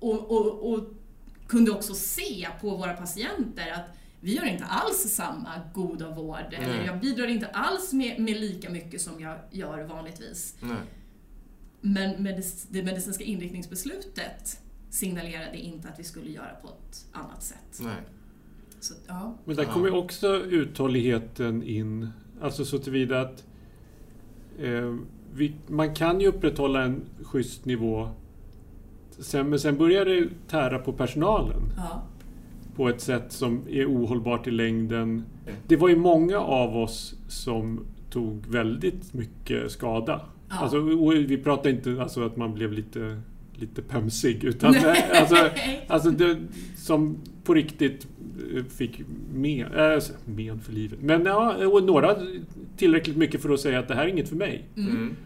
[0.00, 0.84] och, och, och
[1.48, 6.52] kunde också se på våra patienter att vi gör inte alls samma goda vård.
[6.58, 6.86] Eller Nej.
[6.86, 10.54] jag bidrar inte alls med, med lika mycket som jag gör vanligtvis.
[10.60, 10.76] Nej.
[11.80, 14.60] Men medic- det medicinska inriktningsbeslutet
[14.94, 17.78] signalerade inte att vi skulle göra på ett annat sätt.
[17.80, 17.96] Nej.
[18.80, 19.34] Så, ja.
[19.44, 22.08] Men där kommer ju också uthålligheten in.
[22.40, 23.44] Alltså så tillvida att
[24.58, 24.96] eh,
[25.34, 28.08] vi, man kan ju upprätthålla en schysst nivå.
[29.10, 32.02] Sen, men sen börjar det tära på personalen Ja.
[32.76, 35.24] på ett sätt som är ohållbart i längden.
[35.66, 40.20] Det var ju många av oss som tog väldigt mycket skada.
[40.48, 40.54] Ja.
[40.58, 40.80] Alltså,
[41.26, 43.20] vi pratar inte alltså att man blev lite,
[43.60, 45.10] lite pömsig utan Nej.
[45.14, 45.36] alltså,
[45.86, 46.36] Alltså det,
[46.76, 48.06] som på riktigt
[48.56, 49.00] eh, fick
[49.34, 50.98] men, äh, men för livet.
[51.02, 52.16] Men ja, och några
[52.76, 54.64] tillräckligt mycket för att säga att det här är inget för mig.
[54.76, 54.90] Mm.
[54.90, 55.16] Mm.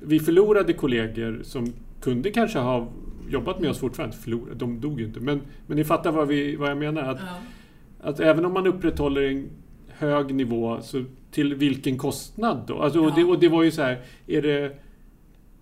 [0.00, 2.88] Vi förlorade kollegor som kunde kanske ha
[3.30, 4.16] jobbat med oss fortfarande.
[4.16, 5.20] Förlorade, de dog ju inte.
[5.20, 7.02] Men, men ni fattar vad, vi, vad jag menar.
[7.02, 8.08] Att, Ja.
[8.10, 9.48] att även om man upprätthåller en
[9.88, 12.78] hög nivå, så till vilken kostnad då?
[12.82, 13.14] Alltså, och, Ja.
[13.16, 14.72] det, och det var ju så här, är det,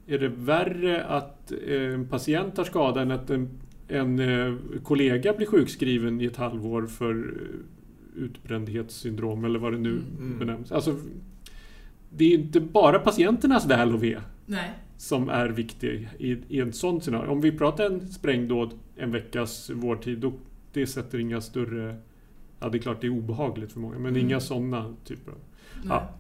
[0.07, 3.49] är det värre att eh, en patient har skada än att en,
[3.89, 10.01] en eh, kollega blir sjukskriven i ett halvår för eh, utbrändhetssyndrom eller vad det nu
[10.19, 10.39] Mm.
[10.39, 10.73] benämns?
[10.73, 10.97] Alltså,
[12.11, 14.71] det är inte bara patienternas väl och ve Nej.
[14.97, 17.29] som är viktig i, i en sån scenario.
[17.31, 20.33] Om vi pratar en sprängdåd, en veckas vårdtid, då
[20.73, 21.97] det sätter inga större...
[22.61, 24.27] Ja, det är klart det är obehagligt för många, men Mm.
[24.27, 25.39] inga sådana typer av...
[25.85, 25.99] Nej.
[25.99, 26.19] Ja.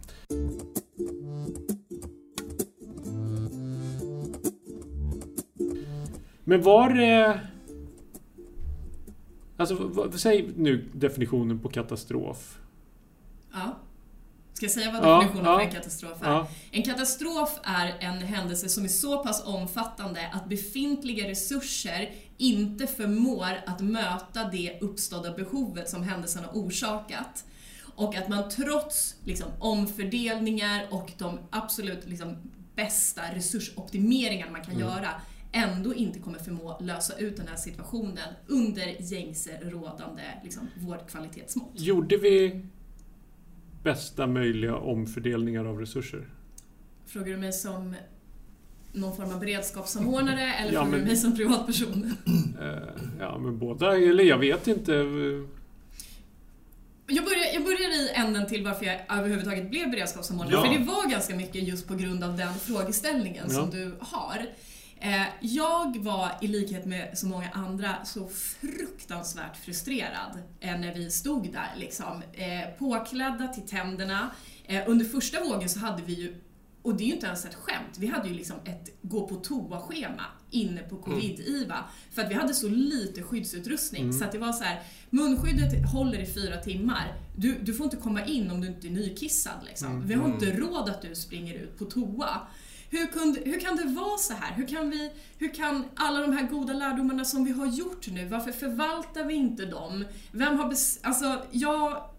[6.44, 7.40] Men var det...
[9.56, 12.58] Alltså, vad, säg nu definitionen på katastrof.
[13.52, 13.78] Ja.
[14.52, 15.58] Ska jag säga vad Ja, definitionen ja.
[15.58, 16.30] för en katastrof är?
[16.30, 22.86] Ja, En katastrof är en händelse som är så pass omfattande att befintliga resurser inte
[22.86, 27.44] förmår att möta det uppstådda behovet som händelsen har orsakat.
[27.94, 32.36] Och att man trots liksom, omfördelningar och de absolut liksom,
[32.76, 34.88] bästa resursoptimeringar man kan Mm.
[34.88, 35.08] göra
[35.52, 41.70] ändå inte kommer förmå lösa ut den här situationen under gängse rådande liksom, vårdkvalitetsmått.
[41.74, 42.66] gjorde vi
[43.82, 46.28] bästa möjliga omfördelningar av resurser?
[47.06, 47.94] Frågar du mig som
[48.92, 52.16] någon form av beredskapssamordnare eller Ja, frågar men- du mig som privatperson?
[52.60, 52.88] Eh,
[53.18, 54.92] ja, men båda, eller jag vet inte.
[57.06, 60.54] Jag börjar, jag börjar i änden till varför jag överhuvudtaget blev beredskapssamordnare.
[60.54, 60.64] Ja.
[60.72, 63.54] För det var ganska mycket just på grund av den frågeställningen Ja.
[63.54, 64.46] som du har.
[65.04, 71.10] Eh, Jag var i likhet med så många andra så fruktansvärt frustrerad eh, när vi
[71.10, 72.22] stod där liksom.
[72.32, 74.30] eh, Påklädda till tänderna.
[74.86, 76.34] Under första vågen så hade vi ju,
[76.82, 79.34] och det är ju inte ens ett skämt, vi hade ju liksom ett gå på
[79.36, 81.84] toa-schema inne på covid-IVA.
[82.12, 84.12] För att vi hade så lite skyddsutrustning Mm.
[84.12, 87.14] så att det var så här, munskyddet håller i fyra timmar.
[87.36, 89.88] Du, du får inte komma in om du inte är nykissad liksom.
[89.88, 90.06] Mm.
[90.06, 92.40] Vi har inte råd att du springer ut på toa.
[92.92, 94.52] Hur, kunde, hur kan det vara så här?
[94.54, 98.28] Hur kan, vi, hur kan alla de här goda lärdomarna som vi har gjort nu,
[98.28, 100.04] varför förvaltar vi inte dem?
[100.32, 102.10] Vem har bes, alltså, jag,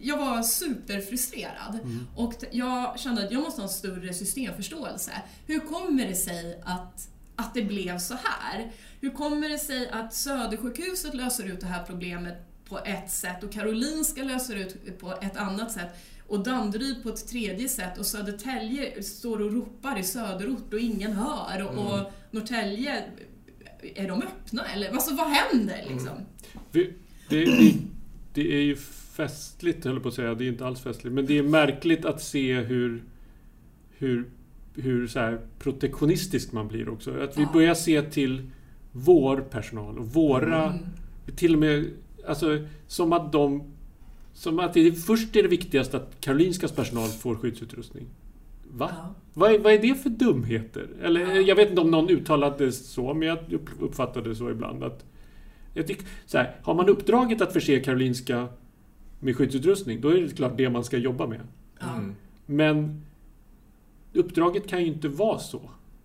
[0.00, 1.78] jag var superfrustrerad
[2.16, 5.12] och t- jag kände att jag måste ha en större systemförståelse.
[5.46, 8.72] Hur kommer det sig att, att det blev så här?
[9.00, 12.34] Hur kommer det sig att Södersjukhuset löser ut det här problemet
[12.68, 17.28] på ett sätt och Karolinska löser ut på ett annat sätt och Danderyd på ett
[17.28, 23.04] tredje sätt och Södertälje står och ropar i söderort och ingen hör och, och Norrtälje,
[23.94, 24.90] är de öppna eller?
[24.90, 26.10] Alltså vad händer liksom?
[26.72, 26.92] Vi,
[27.28, 27.74] det, det,
[28.34, 28.76] det är ju
[29.16, 30.34] festligt, höll jag på att säga.
[30.34, 31.14] Det är inte alls festligt.
[31.14, 33.04] Men det är märkligt att se hur,
[33.98, 34.24] hur,
[34.74, 37.20] hur så protektionistisk man blir också.
[37.22, 37.50] Att vi Ja.
[37.52, 38.50] börjar se till
[38.92, 40.64] vår personal och våra...
[40.64, 40.84] Mm.
[41.36, 41.90] Till och med...
[42.28, 43.73] Alltså, som att de...
[44.34, 48.06] Som att det, först är det viktigast att Karolinskas personal får skyddsutrustning.
[48.70, 48.90] Va?
[48.96, 49.14] Ja.
[49.34, 50.88] Vad är, vad är det för dumheter?
[51.02, 51.40] Eller Ja.
[51.40, 54.84] jag vet inte om någon uttalade det så, men jag upp- uppfattade det så ibland.
[54.84, 55.04] Att
[55.74, 58.48] jag tycker, så här, har man uppdraget att förse Karolinska
[59.20, 61.40] med skyddsutrustning, då är det klart det man ska jobba med.
[61.94, 62.14] Mm.
[62.46, 63.02] Men
[64.12, 65.60] uppdraget kan ju inte vara så.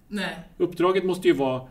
[0.07, 0.35] Nej.
[0.57, 1.61] Uppdraget måste ju vara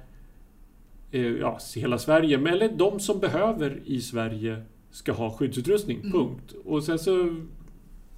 [1.11, 6.01] eh, ja, hela Sverige, men eller de som behöver i Sverige ska ha skyddsutrustning.
[6.01, 6.13] Mm.
[6.13, 6.55] Punkt.
[6.65, 7.37] Och sen så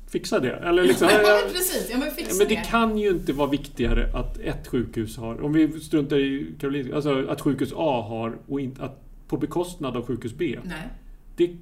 [0.08, 0.52] fixa det.
[0.52, 2.66] Eller liksom, Ja, men precis, ja men fixa men det det.
[2.70, 7.26] kan ju inte vara viktigare att ett sjukhus har, om vi struntar i Karolinska, alltså
[7.28, 10.58] att sjukhus A har och inte att på bekostnad av sjukhus B.
[10.64, 10.88] Nej.
[11.36, 11.56] Det,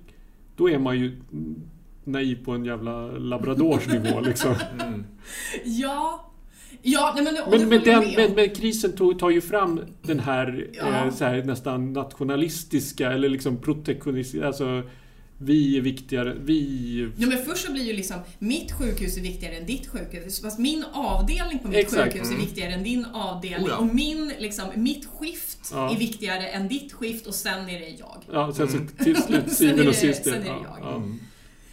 [0.57, 1.17] då är man ju
[2.05, 4.55] naiv på en jävla labradors nivå liksom.
[4.81, 5.05] Mm.
[5.65, 6.25] Ja.
[6.83, 10.67] Ja, nej men, Men, men, den, men, men krisen tog, tar ju fram den här,
[10.73, 11.05] Ja.
[11.05, 14.83] eh, så här nästan nationalistiska eller liksom protektionistiska, alltså
[15.41, 17.11] vi är viktigare, vi...
[17.17, 20.41] Ja, men först så blir ju liksom mitt sjukhus är viktigare än ditt sjukhus.
[20.43, 22.13] Fast min avdelning på mitt Exakt.
[22.13, 22.47] sjukhus är Mm.
[22.47, 23.67] viktigare än din avdelning.
[23.67, 23.77] Oh ja.
[23.79, 25.95] Och min, liksom, mitt skift Ja.
[25.95, 28.23] är viktigare än ditt skift och sen är det jag.
[28.33, 28.89] Ja, sen så Mm.
[28.89, 30.25] till slut, Sen är syvende det- och sist.
[30.25, 30.87] sen är det ja, jag.
[30.93, 30.97] ja.
[30.97, 31.21] Mm.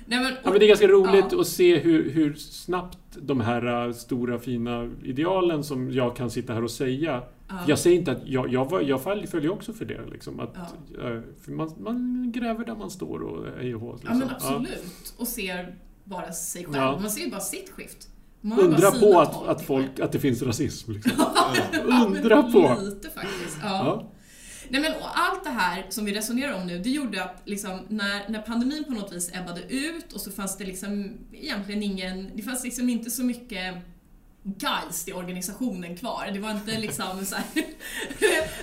[0.06, 1.40] Nej, men, Ja, men det är ganska roligt Ja.
[1.42, 6.54] att se hur, hur snabbt de här äh, stora fina idealen som jag kan sitta
[6.54, 7.24] här och säga.
[7.48, 7.56] ja.
[7.68, 10.02] Jag säger inte att jag, jag, jag följer också för det.
[10.12, 10.56] Liksom, att,
[10.98, 11.10] Ja.
[11.12, 13.88] äh, för man, man gräver där man står och hej och hå.
[13.88, 14.20] ja, Liksom.
[14.20, 15.14] men absolut.
[15.18, 16.76] Och ser bara sig själv.
[16.78, 17.00] Ja.
[17.02, 18.08] Man ser ju bara sitt skift.
[18.42, 20.92] Man Undra på att, att, folk, att det finns rasism.
[20.92, 21.12] Liksom.
[21.88, 22.78] Ja, Undra på.
[22.82, 23.58] Lite faktiskt.
[23.64, 24.12] Ja.
[24.70, 27.86] Nej men och allt det här som vi resonerar om nu, det gjorde att liksom,
[27.90, 32.32] när, när pandemin på något vis ebbade ut och så fanns det liksom egentligen ingen,
[32.36, 33.76] det fanns liksom inte så mycket
[34.58, 36.30] geist i organisationen kvar.
[36.34, 37.46] Det var inte liksom så här,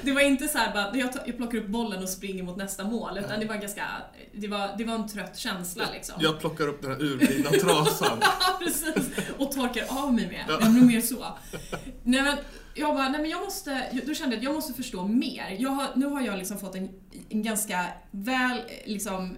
[0.02, 2.56] Det var inte så här bara, jag, tar, jag plockar upp bollen och springer mot
[2.56, 3.18] nästa mål.
[3.18, 3.86] Utan det var ganska,
[4.32, 6.14] det var, det var en trött känsla liksom.
[6.20, 8.18] Jag plockar upp den här urvridna trasan.
[8.40, 9.10] Ja, precis.
[9.38, 10.44] Och torkar av mig med.
[10.46, 11.38] Det är nog mer så.
[12.02, 12.36] Nej, men
[12.74, 15.56] jag bara, nej men jag måste, då kände jag att jag måste förstå mer.
[15.58, 16.88] Jag har, nu har jag liksom fått en,
[17.28, 19.36] en ganska väl, liksom,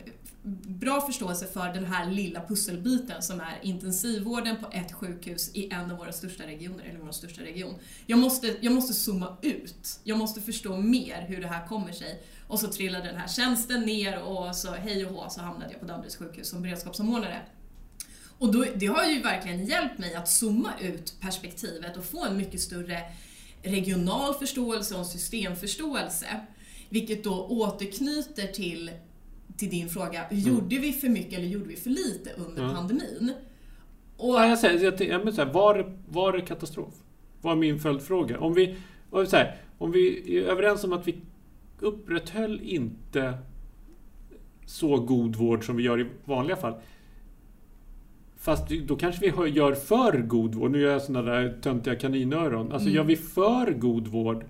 [0.62, 5.90] bra förståelse för den här lilla pusselbiten som är intensivvården på ett sjukhus i en
[5.90, 7.74] av våra största regioner, eller vår största region.
[8.06, 10.00] Jag måste, jag måste zooma ut.
[10.04, 12.22] Jag måste förstå mer hur det här kommer sig.
[12.48, 15.80] Och så trillade den här tjänsten ner och så hej och hå så hamnade jag
[15.80, 17.40] på Danderyds sjukhus som beredskapssamordnare.
[18.38, 22.36] Och då, det har ju verkligen hjälpt mig att zooma ut perspektivet och få en
[22.36, 22.98] mycket större
[23.62, 26.26] regional förståelse och systemförståelse.
[26.88, 28.90] Vilket då återknyter till,
[29.56, 32.70] till din fråga, gjorde vi för mycket eller gjorde vi för lite under Ja.
[32.74, 33.32] pandemin?
[34.16, 36.94] Och, Ja, jag säger, jag, tänker- ja, men så här, var, var det katastrof?
[37.40, 38.40] Var min följdfråga.
[38.40, 38.76] Om vi,
[39.10, 41.16] om, så här, om vi är överens om att vi
[41.80, 43.38] upprätthöll inte
[44.66, 46.74] så god vård som vi gör i vanliga fall.
[48.44, 50.70] Fast då kanske vi gör för god vård.
[50.70, 52.72] Nu gör jag sådana där töntiga kaninöron.
[52.72, 52.96] Alltså Mm.
[52.96, 54.44] gör vi för god vård.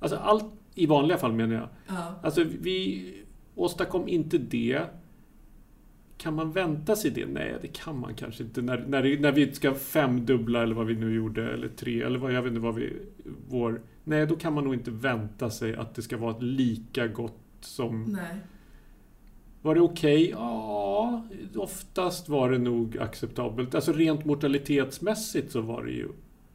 [0.00, 1.68] Alltså allt i vanliga fall menar jag.
[1.88, 2.14] ja.
[2.22, 3.04] Alltså vi
[3.54, 4.80] åstadkom inte det.
[6.18, 7.26] Kan man vänta sig det?
[7.26, 8.62] Nej, det kan man kanske inte.
[8.62, 12.32] När, när, när vi ska femdubbla eller vad vi nu gjorde, eller tre, eller vad,
[12.32, 12.92] jag vet inte vad vi...
[13.48, 17.38] Vår, nej, då kan man nog inte vänta sig att det ska vara lika gott
[17.60, 18.04] som...
[18.04, 18.36] Nej.
[19.62, 20.30] Var det okej?
[20.30, 21.24] Ja,
[21.56, 23.74] oftast var det nog acceptabelt.
[23.74, 26.08] Alltså rent mortalitetsmässigt så var det ju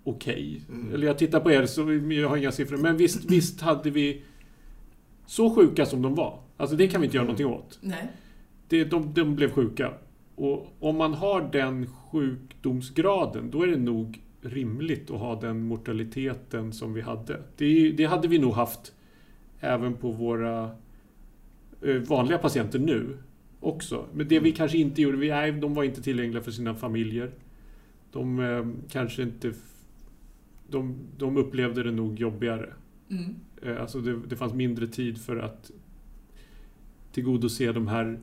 [0.04, 0.62] okej.
[0.70, 0.94] Mm.
[0.94, 2.78] Eller jag tittar på er, så jag har inga siffror.
[2.78, 4.22] Men visst, visst hade vi
[5.26, 6.40] så sjuka som de var.
[6.58, 7.80] Alltså det kan vi inte göra någonting åt.
[7.82, 8.08] Nej.
[8.68, 9.94] Det, de, de blev sjuka.
[10.36, 16.74] Och om man har den sjukdomsgraden, då är det nog rimligt att ha den mortaliteten
[16.74, 17.42] som vi hade.
[17.58, 18.94] Det, det hade vi nog haft
[19.60, 20.72] även på våra
[21.94, 23.18] vanliga patienter nu
[23.60, 24.06] också.
[24.14, 27.32] Men det vi kanske inte gjorde, vi, nej, de var inte tillgängliga för sina familjer.
[28.12, 29.54] De eh, kanske inte
[30.70, 32.70] de, de upplevde det nog jobbigare.
[33.10, 33.36] Mm.
[33.62, 35.72] Eh, Alltså det, det fanns mindre tid för att
[37.12, 38.20] tillgodose de här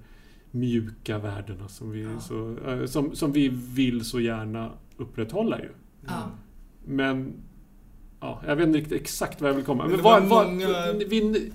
[0.51, 2.21] mjuka värdena som vi, Ja.
[2.21, 5.69] så, eh, som, som vi vill så gärna upprätthålla ju.
[6.07, 6.31] Ja.
[6.87, 7.33] Men
[8.21, 9.83] ja, jag vet inte riktigt exakt vad jag vill komma.
[9.83, 11.51] Men Men var var, många- vi,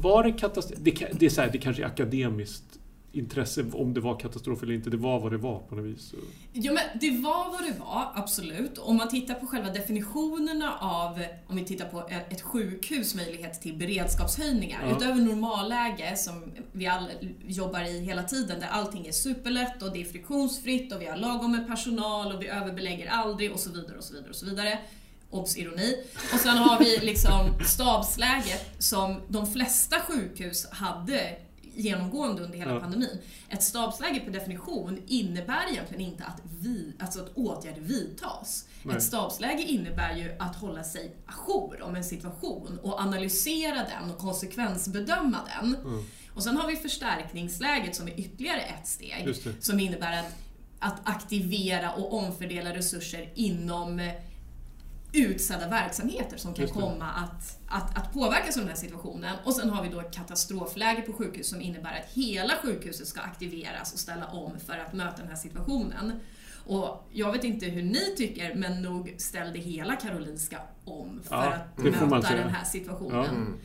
[0.00, 0.78] var det katastrof?
[0.82, 2.80] Det, det, är så här, det kanske är akademiskt
[3.12, 4.90] intresse om det var katastrof eller inte.
[4.90, 6.14] Det var vad det var på något vis.
[6.52, 8.78] Jo men det var vad det var, absolut.
[8.78, 13.76] Om man tittar på själva definitionerna av, om vi tittar på ett sjukhus möjlighet till
[13.76, 14.80] beredskapshöjningar.
[14.86, 14.96] Ja.
[14.96, 17.08] Utöver normalläge som vi alla
[17.46, 21.16] jobbar i hela tiden där allting är superlätt och det är friktionsfritt och vi har
[21.16, 24.46] lagom med personal och vi överbelägger aldrig och så vidare och så vidare och så
[24.46, 24.78] vidare.
[25.30, 25.56] Obs!
[25.56, 25.96] ironi.
[26.34, 31.36] Och sen har vi liksom stabsläget som de flesta sjukhus hade
[31.74, 32.80] genomgående under hela Ja.
[32.80, 33.18] pandemin.
[33.48, 38.64] Ett stabsläge per definition innebär egentligen inte att, vi, alltså att åtgärder vidtas.
[38.82, 38.96] Nej.
[38.96, 44.18] Ett stabsläge innebär ju att hålla sig ajour om en situation och analysera den och
[44.18, 45.74] konsekvensbedöma den.
[45.76, 46.04] Mm.
[46.34, 50.32] Och sen har vi förstärkningsläget som är ytterligare ett steg som innebär att,
[50.78, 54.10] att aktivera och omfördela resurser inom
[55.12, 59.36] utsedda verksamheter som kan komma att, att, att påverkas av den här situationen.
[59.44, 63.20] Och sen har vi då ett katastrofläge på sjukhus som innebär att hela sjukhuset ska
[63.20, 66.12] aktiveras och ställa om för att möta den här situationen.
[66.66, 71.52] Och jag vet inte hur ni tycker, men nog ställde hela Karolinska om för Ja,
[71.52, 73.14] att möta den här situationen.
[73.24, 73.28] Ja.
[73.28, 73.58] Mm.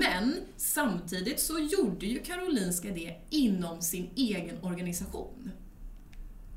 [0.00, 5.50] Men samtidigt så gjorde ju Karolinska det inom sin egen organisation.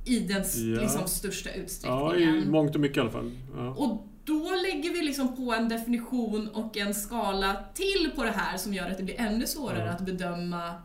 [0.05, 0.81] I den Ja.
[0.81, 2.51] liksom största Ja, i utsträckningen.
[2.51, 3.31] mångt och mycket i alla fall.
[3.55, 3.69] Ja.
[3.69, 8.57] och då lägger vi liksom på en definition och en skala till på det här
[8.57, 9.91] som gör att det blir ännu svårare Ja.
[9.91, 10.81] att bedöma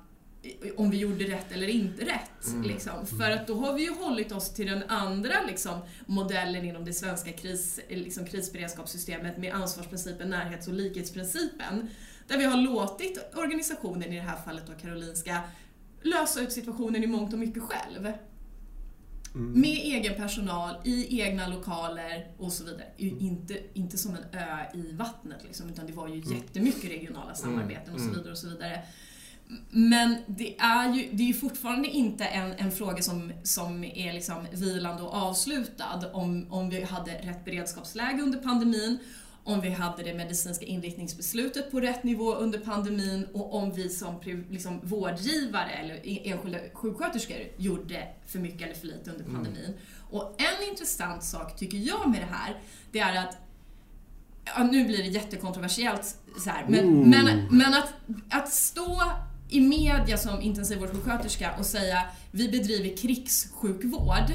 [0.77, 2.47] om vi gjorde rätt eller inte rätt.
[2.47, 2.63] Mm.
[2.63, 3.07] Liksom.
[3.07, 6.93] För att då har vi ju hållit oss till den andra liksom, modellen inom det
[6.93, 11.89] svenska kris, liksom, krisberedskapssystemet med ansvarsprincipen, närhets och likhetsprincipen.
[12.29, 15.41] Där vi har låtit organisationen, i det här fallet då Karolinska,
[16.03, 18.13] lösa ut situationen i mångt och mycket själv.
[19.35, 19.61] Mm.
[19.61, 22.85] Med egen personal, i egna lokaler och så vidare.
[22.97, 27.35] Ju Inte, inte som en ö i vattnet liksom, utan det var ju jättemycket regionala
[27.35, 28.17] samarbeten och så Mm.
[28.17, 28.33] vidare.
[28.33, 28.83] och så vidare.
[29.71, 34.13] Men det är ju, det är ju fortfarande inte en, en fråga som, som är
[34.13, 38.99] liksom vilande och avslutad om, om vi hade rätt beredskapsläge under pandemin,
[39.45, 44.21] om vi hade det medicinska inriktningsbeslutet på rätt nivå under pandemin och om vi som
[44.51, 49.75] liksom, vårdgivare eller e- enskilda sjuksköterskor gjorde för mycket eller för lite under pandemin.
[50.11, 52.61] Och en intressant sak tycker jag med det här,
[52.93, 53.37] det är att
[54.45, 57.07] ja, nu blir det jättekontroversiellt så här, men, Ooh.
[57.07, 57.95] men, men att,
[58.31, 59.03] att stå
[59.49, 64.33] i media som intensivvårdssjuksköterska och säga vi bedriver krigssjukvård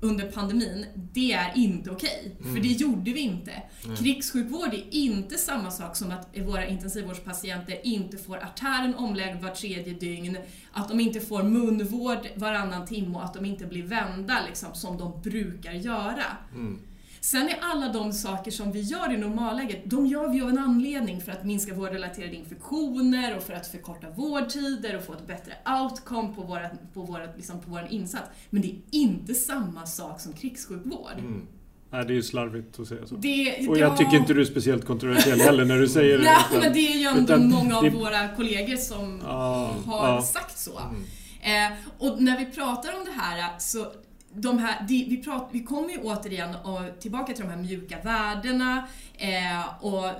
[0.00, 2.36] under pandemin, det är inte okej.
[2.40, 3.62] För det gjorde vi inte.
[3.98, 9.94] Krigssjukvård är inte samma sak som att våra intensivvårdspatienter inte får artären omlagd var tredje
[9.94, 10.38] dygn,
[10.72, 14.98] att de inte får munvård varannan timme och att de inte blir vända liksom, som
[14.98, 16.24] de brukar göra.
[16.54, 16.78] Mm.
[17.20, 20.58] Sen är alla de saker som vi gör i normalläget, de gör vi av en
[20.58, 25.52] anledning för att minska vårdrelaterade infektioner och för att förkorta vårdtider och få ett bättre
[25.82, 28.24] outcome på vår, på vår, liksom på vår insats.
[28.50, 31.18] Men det är inte samma sak som krigssjukvård.
[31.18, 31.46] Mm.
[31.90, 33.14] Nej, det är ju slarvigt att säga så.
[33.14, 36.24] Det, Och jag ja, tycker inte du är speciellt kontroversiell heller när du säger det.
[36.24, 40.08] Nej, utan- men det är ju ändå många av det- våra kollegor som Ja, har
[40.08, 40.22] ja.
[40.22, 40.78] sagt så.
[40.78, 41.72] Mm.
[41.72, 43.86] Eh, och när vi pratar om det här så
[44.38, 48.88] de här, vi, prat, vi kommer ju återigen och tillbaka till de här mjuka värdena
[49.18, 50.10] eh, och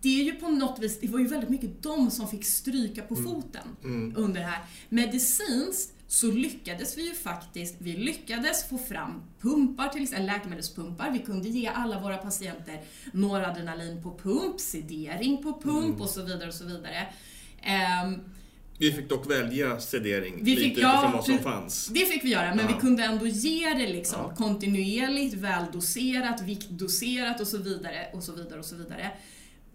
[0.00, 3.02] det är ju på något vis, det var ju väldigt mycket de som fick stryka
[3.02, 4.12] på foten Mm.
[4.16, 4.64] under det här.
[4.88, 11.10] Medicinskt så lyckades vi ju faktiskt, vi lyckades få fram pumpar, till exempel läkemedelspumpar.
[11.10, 12.80] Vi kunde ge alla våra patienter
[13.12, 17.06] noradrenalin på pump, sedering på pump och så vidare och så vidare.
[17.62, 18.20] Ehm,
[18.78, 21.86] Vi fick dock välja sedering Vi lite fick- utifrån ja, vad som fanns.
[21.94, 22.72] Det fick vi göra, men Ja.
[22.74, 24.34] vi kunde ändå ge det liksom Ja.
[24.36, 29.10] kontinuerligt, väldoserat, viktdoserat och så vidare och så vidare och så vidare.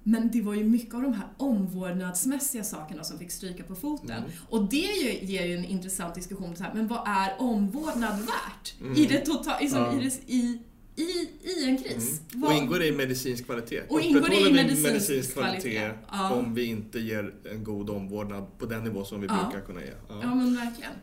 [0.03, 4.11] Men det var ju mycket av de här omvårdnadsmässiga sakerna som fick stryka på foten.
[4.17, 4.29] Mm.
[4.49, 8.73] Och det ju, ger ju en intressant diskussion, så här, men vad är omvårdnad värt?
[8.81, 8.95] Mm.
[8.97, 10.01] I, det tota, liksom, Ja.
[10.01, 10.59] i, det, i,
[11.01, 12.21] i, i en kris?
[12.33, 12.43] Mm.
[12.43, 13.81] Och ingår det i medicinsk kvalitet?
[13.89, 15.91] Och ingår det i vi medicinsk kvalitet?
[16.11, 16.33] Ja.
[16.33, 19.49] om vi inte ger en god omvårdnad på den nivå som vi Ja.
[19.51, 19.91] brukar kunna ge?
[20.09, 20.19] Ja.
[20.21, 20.93] Ja, men verkligen.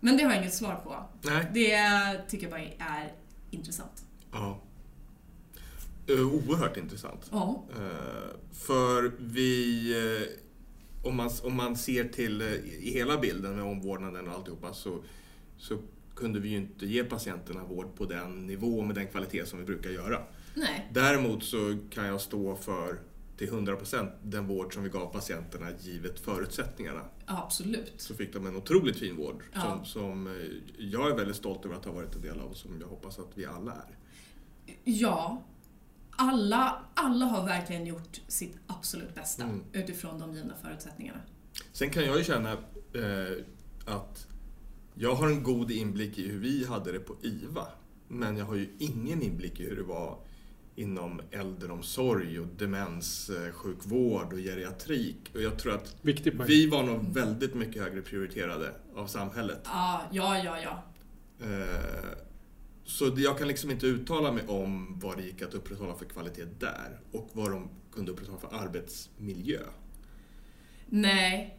[0.00, 0.96] Men det har jag inget svar på.
[1.30, 1.46] Nej.
[1.54, 2.60] Det tycker jag bara
[3.00, 3.12] är
[3.50, 4.04] intressant.
[4.32, 4.60] Ja.
[6.10, 7.28] Uh, oerhört intressant.
[7.30, 7.64] Ja.
[7.76, 9.90] Eh, för vi,
[10.22, 14.74] eh, om, man, om man ser till eh, i hela bilden med omvårdnaden och alltihopa
[14.74, 14.98] så,
[15.58, 15.78] så
[16.14, 19.58] kunde vi ju inte ge patienterna vård på den nivå och med den kvalitet som
[19.58, 20.22] vi brukar göra.
[20.54, 20.88] Nej.
[20.92, 22.98] Däremot så kan jag stå för
[23.36, 27.00] till 100% den vård som vi gav patienterna givet förutsättningarna.
[27.26, 27.92] Ja, absolut.
[27.96, 29.60] Så fick de en otroligt fin vård Ja.
[29.60, 30.32] som, som eh,
[30.78, 33.18] jag är väldigt stolt över att ha varit en del av och som jag hoppas
[33.18, 33.96] att vi alla är.
[34.84, 35.42] Ja.
[36.16, 39.60] Alla, alla har verkligen gjort sitt absolut bästa Mm.
[39.72, 41.18] utifrån de givna förutsättningarna.
[41.72, 43.44] Sen kan jag ju känna eh,
[43.86, 44.26] att
[44.94, 47.66] jag har en god inblick i hur vi hade det på IVA.
[48.08, 50.18] Men jag har ju ingen inblick i hur det var
[50.76, 55.16] inom äldreomsorg och demenssjukvård och geriatrik.
[55.34, 55.96] Och jag tror att
[56.46, 59.60] vi var nog väldigt mycket högre prioriterade av samhället.
[59.64, 60.82] Ja, ja, ja, ja.
[61.46, 62.18] Eh,
[62.84, 66.44] Så jag kan liksom inte uttala mig om vad det gick att upprätthålla för kvalitet
[66.58, 69.60] där och vad de kunde upprätthålla för arbetsmiljö.
[70.86, 71.58] Nej,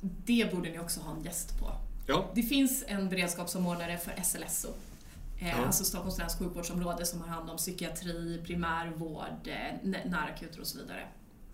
[0.00, 1.66] det borde ni också ha en gäst på.
[2.06, 4.68] Ja, Det finns en beredskapssamordnare för SLSO.
[5.38, 5.54] Eh, Ja.
[5.66, 10.78] Alltså Stockholms läns sjukvårdsområde som har hand om psykiatri, primärvård, eh, nä- närakuter och så
[10.78, 11.06] vidare.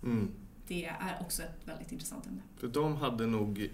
[0.03, 0.31] mm.
[0.67, 2.41] Det är också ett väldigt intressant ämne.
[2.57, 3.69] för de hade nog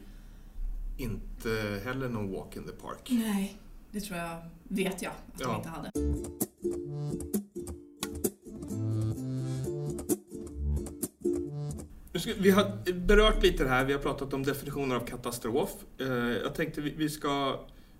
[0.98, 3.08] inte heller någon walk in the park.
[3.10, 3.58] Nej,
[3.92, 5.58] det tror jag, vet jag att de Ja.
[5.58, 5.92] inte hade.
[12.20, 15.70] Ska, vi har berört lite det här, vi har pratat om definitioner av katastrof.
[15.98, 17.60] Eh, jag tänkte vi, vi ska...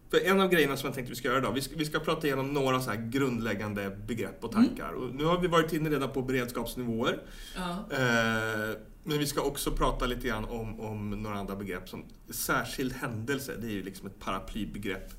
[0.10, 2.00] För en av grejerna som jag tänkte vi ska göra idag, vi ska, vi ska
[2.00, 4.92] prata igenom några så grundläggande begrepp och tankar.
[4.92, 7.20] Och nu har vi varit inne redan på beredskapsnivåer.
[7.56, 7.86] Ja.
[7.92, 12.94] Eh, men vi ska också prata lite grann om, om några andra begrepp som särskild
[12.94, 15.12] händelse, det är ju liksom ett paraplybegrepp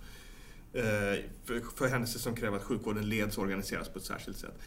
[0.72, 0.82] eh,
[1.44, 4.58] för, för händelser som kräver att sjukvården leds och organiseras på ett särskilt sätt.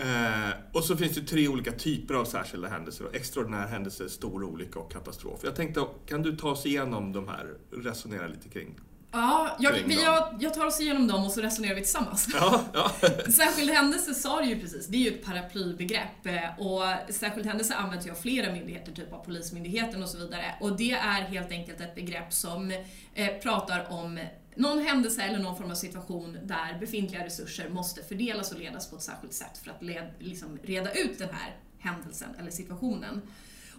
[0.00, 3.04] Eh, och så finns det tre olika typer av särskilda händelser.
[3.04, 3.10] Då.
[3.18, 5.40] Extraordinär händelse, stor olycka och katastrof.
[5.44, 8.80] Jag tänkte, kan du ta oss igenom de här, resonera lite kring?
[9.12, 12.28] Ja, jag, Kring jag, jag tar oss igenom dem och så resonerar vi tillsammans.
[12.34, 12.90] Ja, ja.
[13.32, 16.82] Särskild händelse sa du ju precis, det är ju ett paraplybegrepp eh, och
[17.14, 20.54] särskild händelse används ju av flera myndigheter, typ av Polismyndigheten och så vidare.
[20.60, 22.70] Och det är helt enkelt ett begrepp som
[23.14, 24.18] eh, pratar om
[24.54, 28.96] någon händelse eller någon form av situation där befintliga resurser måste fördelas och ledas på
[28.96, 33.22] ett särskilt sätt för att led, liksom reda ut den här händelsen eller situationen.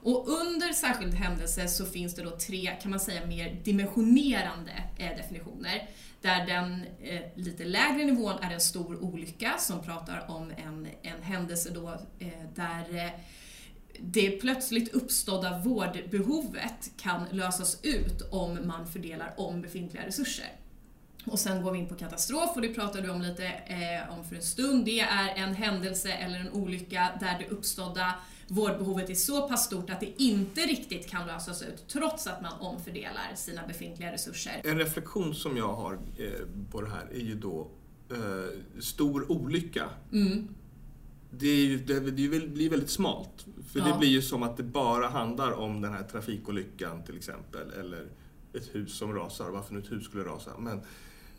[0.04, 5.18] Och under särskild händelse så finns det då tre, kan man säga, mer dimensionerande eh,
[5.18, 5.90] definitioner.
[6.22, 11.24] Där den eh, lite lägre nivån är en stor olycka som pratar om en, en
[11.24, 13.12] händelse då eh, där eh,
[14.00, 20.61] det plötsligt uppstådda vårdbehovet kan lösas ut om man fördelar om befintliga resurser.
[21.26, 24.26] Och sen går vi in på katastrof och det pratade du om lite eh, om
[24.26, 24.86] för en stund.
[24.86, 28.16] Det är en händelse eller en olycka där det uppstådda
[28.48, 32.54] vårdbehovet är så pass stort att det inte riktigt kan lösas ut trots att man
[32.60, 34.62] omfördelar sina befintliga resurser.
[34.64, 36.32] En reflektion som jag har eh,
[36.72, 37.68] på det här är ju då
[38.10, 39.90] eh, stor olycka.
[40.12, 40.48] Mm.
[41.32, 42.12] Det, är ju, det, det
[42.48, 43.46] blir väldigt smalt.
[43.72, 43.86] För Ja.
[43.86, 47.72] det blir ju som att det bara handlar om den här trafikolyckan till exempel.
[47.80, 48.08] Eller
[48.54, 50.58] ett hus som rasar, varför nu ett hus skulle rasa.
[50.58, 50.82] Men,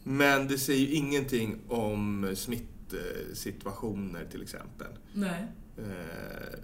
[0.05, 4.87] men det säger ju ingenting om smittsituationer till exempel.
[5.13, 5.47] Nej.
[5.79, 6.59] Eh,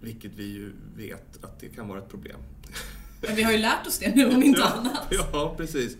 [0.00, 2.40] vilket vi ju vet att det kan vara ett problem.
[3.20, 5.06] Men vi har ju lärt oss det nu om inte ja, annat.
[5.10, 5.96] Ja, precis.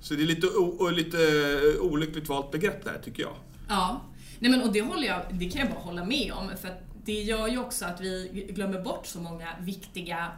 [0.00, 0.46] Så det är lite,
[0.92, 3.36] lite olyckligt valt begrepp där tycker jag.
[3.68, 4.02] Ja.
[4.38, 7.22] Nej men och det håller jag, det kan jag bara hålla med om för det
[7.22, 10.32] gör ju också att vi glömmer bort så många viktiga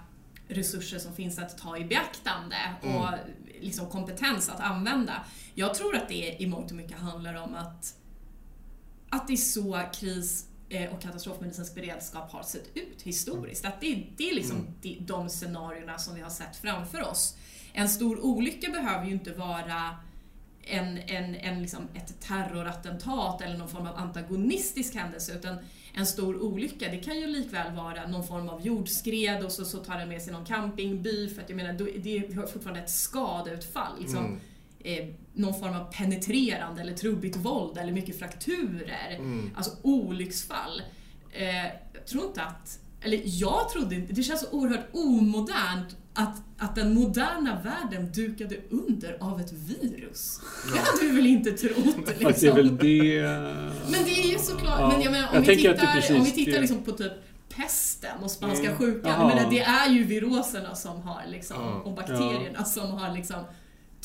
[0.48, 3.08] resurser som finns att ta i beaktande och
[3.64, 5.24] liksom kompetens att använda.
[5.54, 7.94] Jag tror att det i mångt och mycket handlar om att,
[9.08, 13.64] att det är så kris eh, och katastrofmedicinsk beredskap har sett ut historiskt.
[13.64, 17.36] Att det, det är liksom de, de scenarierna som vi har sett framför oss.
[17.72, 19.96] En stor olycka behöver ju inte vara
[20.66, 25.56] en, en, en liksom ett terrorattentat eller någon form av antagonistisk händelse utan
[25.96, 29.78] en stor olycka, det kan ju likväl vara någon form av jordskred och så, så
[29.78, 34.00] tar den med sig någon campingby för att jag menar, det är fortfarande ett skadeutfall.
[34.00, 34.24] Liksom.
[34.24, 34.38] Mm.
[34.84, 39.14] Eh, någon form av penetrerande eller trubbigt våld eller mycket frakturer.
[39.18, 39.50] Mm.
[39.56, 40.82] Alltså olycksfall.
[41.32, 46.42] Eh, jag tror inte att, eller jag trodde inte, det känns så oerhört omodernt att,
[46.58, 50.40] att den moderna världen dukade under av ett virus.
[50.72, 51.96] Det hade vi väl inte trott.
[52.18, 52.32] Liksom.
[52.40, 53.22] Det är väl det...
[53.90, 54.88] Men det är ju såklart, Ja.
[54.92, 57.12] men jag menar, om, Jag vi tittar, om vi tittar liksom på typ
[57.56, 58.78] pesten och spanska Mm.
[58.78, 59.34] sjukan, jag Jaha.
[59.34, 61.80] menar, det är ju viruserna som har liksom, Ja.
[61.84, 63.36] och bakterierna som har liksom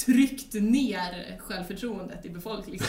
[0.05, 2.83] tryckt ner självförtroendet i befolkningen.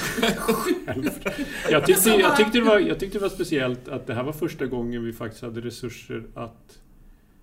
[1.70, 4.32] Jag tyckte, jag, tyckte det var, jag tyckte det var speciellt att det här var
[4.32, 6.78] första gången vi faktiskt hade resurser att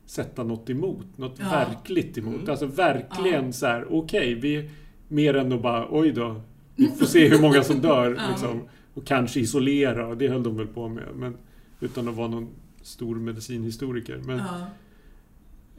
[0.07, 1.17] sätta något emot.
[1.17, 1.49] Något Ja.
[1.49, 2.35] verkligt emot.
[2.35, 2.49] Mm.
[2.49, 4.69] Alltså verkligen så här, okej, vi...
[5.09, 6.41] Mer än att bara, oj då,
[6.75, 8.15] vi får se hur många som dör.
[8.17, 8.29] Ja.
[8.29, 8.61] Liksom.
[8.93, 11.37] och kanske isolera, och det höll de väl på med, men
[11.79, 12.47] utan att vara någon
[12.81, 14.21] stor medicinhistoriker.
[14.25, 14.67] Men Ja.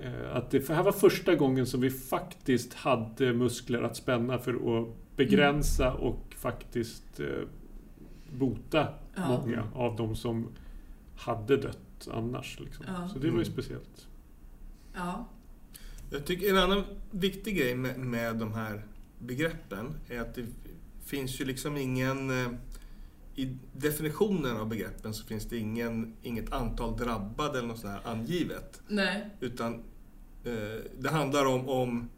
[0.04, 4.80] eh, att det här var första gången som vi faktiskt hade muskler att spänna för
[4.80, 7.26] att begränsa och faktiskt eh,
[8.38, 9.28] bota Ja.
[9.28, 10.48] många av de som
[11.16, 12.60] hade dött annars.
[12.60, 12.84] Liksom.
[12.88, 13.08] Ja.
[13.08, 13.44] Så det var ju Mm.
[13.44, 14.08] speciellt.
[14.98, 15.28] Ja.
[16.10, 18.86] Jag tycker en annan viktig grej med, med de här
[19.18, 20.46] begreppen är att det
[21.04, 22.30] finns ju liksom ingen...
[22.30, 22.52] eh,
[23.34, 28.12] I definitionen av begreppen så finns det ingen, inget antal drabbade eller något sånt här
[28.12, 28.82] angivet.
[28.88, 29.30] Nej.
[29.40, 29.74] Utan
[30.44, 32.08] eh, det handlar om, om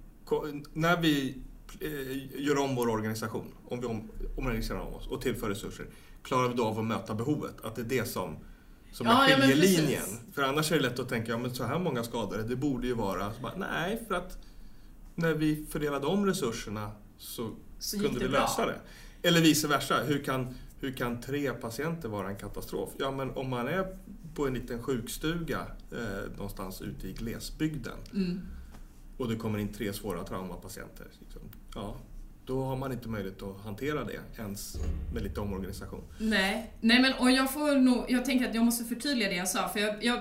[0.72, 1.36] när vi
[1.80, 5.86] eh, gör om vår organisation, om vi om, organiserar om oss och tillför resurser,
[6.22, 7.60] klarar vi då av att möta behovet?
[7.64, 8.36] Att det är det som,
[8.92, 10.02] som Ja, är ja, skiljelinjen.
[10.02, 10.18] precis.
[10.34, 12.86] För annars är det lätt att tänka, ja men så här många skadade, det borde
[12.86, 13.32] ju vara...
[13.42, 14.38] Bara, nej, för att
[15.14, 18.40] när vi fördelade om resurserna så, Så kunde vi bra.
[18.40, 18.80] lösa det.
[19.22, 22.90] Eller vice versa, hur kan, hur kan tre patienter vara en katastrof?
[22.98, 23.96] Ja, men om man är
[24.34, 28.40] på en liten sjukstuga eh, någonstans ute i glesbygden Mm.
[29.16, 31.06] och det kommer in tre svåra traumapatienter.
[31.20, 31.42] Liksom,
[31.74, 31.96] ja,
[32.50, 34.76] då har man inte möjlighet att hantera det ens
[35.14, 36.02] med lite omorganisation.
[36.18, 39.48] Nej, nej men och jag får nog, jag tänker att jag måste förtydliga det jag
[39.48, 39.68] sa.
[39.68, 40.20] För jag, jag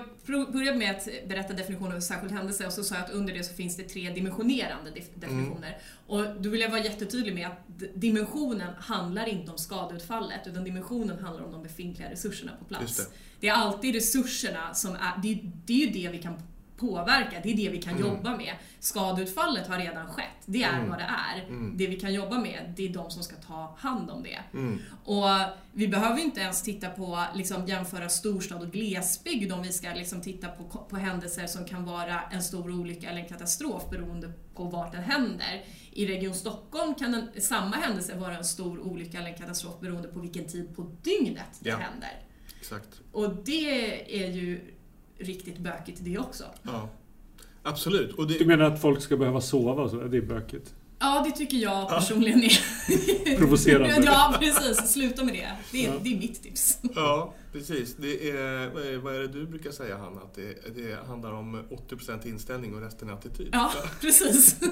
[0.52, 3.44] började med att berätta definitionen av särskild händelse och så sa jag att under det
[3.44, 5.78] så finns det tre dimensionerande def- definitioner.
[6.08, 11.20] Och då vill jag vara jättetydlig med att dimensionen handlar inte om skadeutfallet utan dimensionen
[11.24, 12.98] handlar om de befintliga resurserna på plats.
[12.98, 13.06] Det.
[13.40, 16.34] Det är alltid resurserna som är, det, är- det är ju det vi kan
[16.80, 18.08] påverka, det är det vi kan Mm.
[18.08, 18.54] jobba med.
[18.80, 20.90] Skadeutfallet har redan skett, det är Mm.
[20.90, 21.04] vad det
[21.36, 21.46] är.
[21.48, 21.78] Mm.
[21.78, 24.40] Det vi kan jobba med, det är de som ska ta hand om det.
[24.54, 24.80] Mm.
[25.06, 25.26] Och
[25.74, 30.22] vi behöver inte ens titta på, liksom, jämföra storstad och glesbygd om vi ska liksom,
[30.22, 34.64] titta på, på händelser som kan vara en stor olycka eller en katastrof beroende på
[34.64, 35.66] vart den händer.
[35.92, 40.08] I Region Stockholm kan en, samma händelse vara en stor olycka eller en katastrof beroende
[40.08, 41.78] på vilken tid på dygnet det Ja.
[41.78, 42.10] händer.
[42.60, 43.02] Exakt.
[43.12, 44.74] Och det är ju
[45.20, 46.44] riktigt bökigt det också.
[46.64, 46.90] Ja.
[47.64, 48.16] Absolut.
[48.16, 49.96] Och Du det, menar att folk ska behöva sova och så?
[50.04, 50.74] Det är bökigt.
[51.02, 53.38] Ja, det tycker jag personligen är...
[53.38, 54.02] Provocerande.
[54.06, 54.92] ja, precis.
[54.94, 55.50] Sluta med det.
[55.72, 55.94] Det är, Ja.
[56.04, 56.78] det är mitt tips.
[56.96, 57.96] ja, precis.
[57.96, 60.22] Det är, vad, är, vad är det du brukar säga, Hanna?
[60.22, 63.50] Att det, det handlar om 80% inställning och resten är attityd.
[63.52, 64.56] Ja, precis.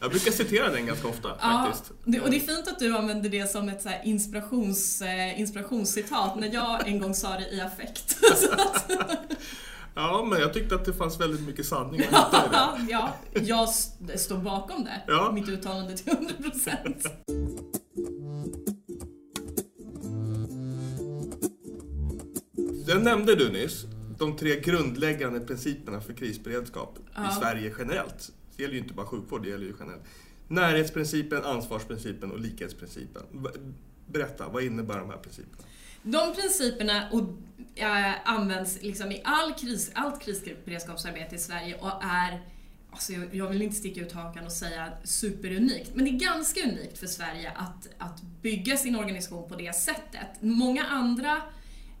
[0.00, 1.90] Jag brukar citera den ganska ofta, Ja, faktiskt.
[2.24, 6.54] och det är fint att du använder det som ett så inspirations, eh, inspirationscitat när
[6.54, 8.16] jag en gång sa det i affekt.
[9.94, 12.56] Ja, men jag tyckte att det fanns väldigt mycket sanning att hitta i det.
[12.56, 12.78] ja,
[13.32, 15.02] ja, jag st- står bakom det.
[15.06, 15.30] Ja.
[15.34, 17.06] Mitt uttalande till 100%.
[22.86, 23.84] Den nämnde du nyss,
[24.18, 27.30] de tre grundläggande principerna för krisberedskap Ja.
[27.30, 28.30] i Sverige generellt.
[28.60, 30.04] Det gäller ju inte bara sjukvård, det gäller ju generellt.
[30.48, 33.22] Närhetsprincipen, ansvarsprincipen och likhetsprincipen.
[34.06, 35.62] Berätta, vad innebär de här principerna?
[36.02, 37.22] De principerna och,
[37.74, 42.40] äh, används liksom i all kris, allt krisberedskapsarbete i Sverige och är
[42.92, 46.60] Alltså jag, jag vill inte sticka ut hakan och säga superunikt, men det är ganska
[46.62, 50.28] unikt för Sverige att, att bygga sin organisation på det sättet.
[50.40, 51.42] Många andra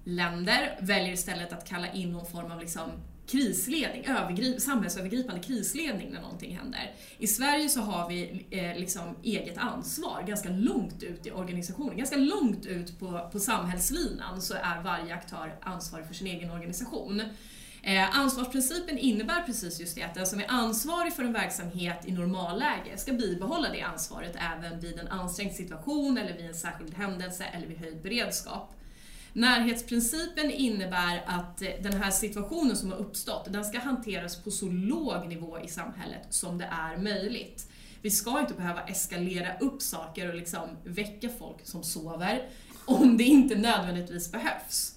[0.04, 2.90] länder väljer istället att kalla in någon form av liksom
[3.30, 6.94] krisledning, övergrip, samhällsövergripande krisledning när någonting händer.
[7.18, 12.16] I Sverige så har vi eh, liksom eget ansvar ganska långt ut i organisationen, ganska
[12.16, 17.22] långt ut på, på samhällslinan så är varje aktör ansvarig för sin egen organisation.
[17.82, 22.12] Eh, ansvarsprincipen innebär precis just det, att den som är ansvarig för en verksamhet i
[22.12, 27.44] normalläge ska bibehålla det ansvaret även vid en ansträngd situation eller vid en särskild händelse
[27.44, 28.79] eller vid höjd beredskap.
[29.32, 34.66] Närhetsprincipen innebär att eh, den här situationen som har uppstått, den ska hanteras på så
[34.66, 37.70] låg nivå i samhället som det är möjligt.
[38.02, 42.48] Vi ska inte behöva eskalera upp saker och liksom väcka folk som sover
[42.84, 44.94] om det inte nödvändigtvis behövs.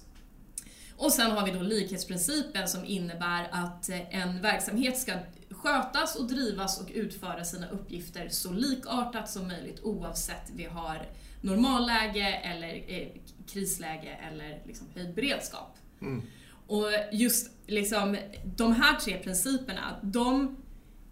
[0.96, 5.12] Och sen har vi då likhetsprincipen som innebär att eh, en verksamhet ska
[5.50, 11.06] skötas och drivas och utföra sina uppgifter så likartat som möjligt oavsett vi har
[11.40, 13.08] normalläge eller eh,
[13.46, 15.76] krisläge eller liksom höjd beredskap.
[16.00, 16.22] Mm.
[16.66, 18.16] Och just liksom
[18.56, 20.56] de här tre principerna, de,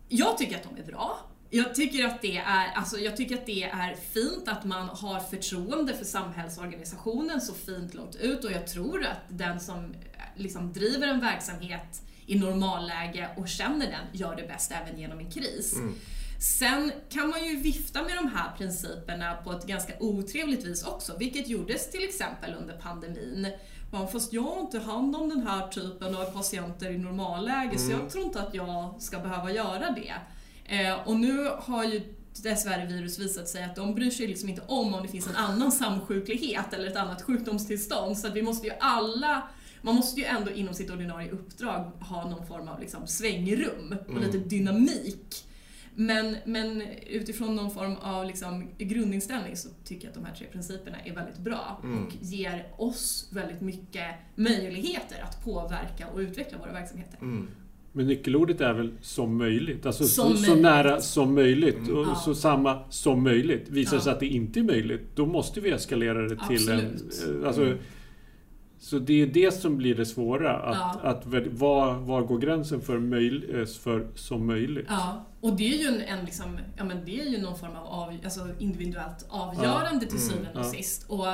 [0.09, 1.19] jag tycker att de är bra.
[1.55, 5.21] Jag tycker, att det är, alltså jag tycker att det är fint att man har
[5.21, 9.91] förtroende för samhällsorganisationen så fint långt ut och jag tror att den som eh,
[10.37, 15.31] liksom driver en verksamhet i normalläge och känner den gör det bäst även genom en
[15.31, 15.77] kris.
[15.77, 15.95] Mm.
[16.43, 21.17] Sen kan man ju vifta med de här principerna på ett ganska otrevligt vis också,
[21.19, 23.47] vilket gjordes till exempel under pandemin.
[23.91, 27.87] Bara, fast jag har inte hand om den här typen av patienter i normalläge så
[27.91, 28.01] Mm.
[28.01, 30.15] jag tror inte att jag ska behöva göra det.
[30.77, 34.63] Eh, och nu har ju dessvärre virus visat sig att de bryr sig liksom inte
[34.67, 38.19] om om det finns en annan samsjuklighet eller ett annat sjukdomstillstånd.
[38.19, 39.49] Så att vi måste ju alla
[39.83, 44.11] man måste ju ändå inom sitt ordinarie uppdrag ha någon form av liksom svängrum och
[44.11, 44.23] Mm.
[44.23, 45.45] lite dynamik.
[45.95, 50.47] Men, men utifrån någon form av liksom grundinställning så tycker jag att de här tre
[50.53, 52.05] principerna är väldigt bra Mm.
[52.07, 57.19] och ger oss väldigt mycket möjligheter att påverka och utveckla våra verksamheter.
[57.23, 57.49] Mm.
[57.93, 59.87] Men nyckelordet är väl som möjligt?
[59.87, 60.63] Alltså Som så, så möjligt.
[60.63, 61.79] nära som möjligt.
[61.79, 61.97] Mm.
[61.97, 62.15] Och Ja.
[62.15, 63.69] så samma som möjligt.
[63.69, 64.03] Visar det Ja.
[64.05, 67.25] sig att det inte är möjligt, då måste vi eskalera det till Absolut.
[67.29, 67.41] en...
[67.43, 67.79] eh, Alltså, Mm.
[68.83, 70.57] Så det är det som blir det svåra.
[70.57, 71.09] Att, Ja.
[71.11, 74.87] att var, var går gränsen för, möj, eh, för som möjligt?
[74.89, 77.77] Ja, och det är ju en, en liksom, ja men det är ju någon form
[77.77, 80.71] av av, alltså individuellt avgörande till Mm, syvende och ja.
[80.71, 81.05] sist.
[81.09, 81.27] Och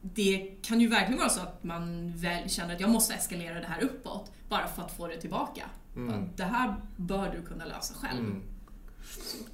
[0.00, 3.66] det kan ju verkligen vara så att man väl känner att jag måste eskalera det
[3.66, 5.62] här uppåt bara för att få det tillbaka.
[5.96, 6.28] Mm.
[6.36, 8.20] Det här bör du kunna lösa själv.
[8.20, 8.42] Mm.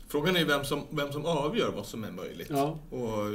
[0.08, 2.50] Frågan är ju vem som, vem som avgör vad som är möjligt.
[2.50, 2.78] Ja.
[2.90, 3.28] Och,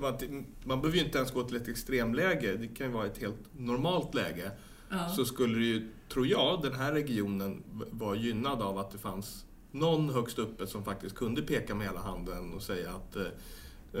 [0.00, 3.18] det- man behöver ju inte ens gå till ett extremläge, det kan ju vara ett
[3.18, 4.50] helt normalt läge.
[4.90, 5.08] Ja.
[5.08, 9.44] Så skulle det ju, tror jag, den här regionen vara gynnad av att det fanns
[9.70, 13.22] någon högst uppe som faktiskt kunde peka med hela handen och säga att eh,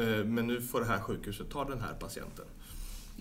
[0.02, 2.44] eh, men nu får det här sjukhuset ta den här patienten.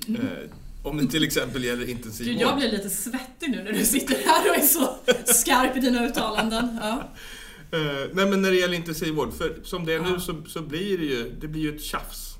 [0.07, 0.49] Eh,
[0.83, 1.85] om det till exempel gäller Mm.
[1.85, 2.41] Du, intensivvård.
[2.41, 4.95] jag blir lite svettig nu när du sitter här och är så
[5.33, 6.77] skarp i dina uttalanden.
[6.81, 7.03] Ja.
[7.71, 10.09] Eh, nej men när det gäller intensivvård, för som det är Ja.
[10.09, 12.30] nu så, så blir det ju, det blir ju ett tjafs.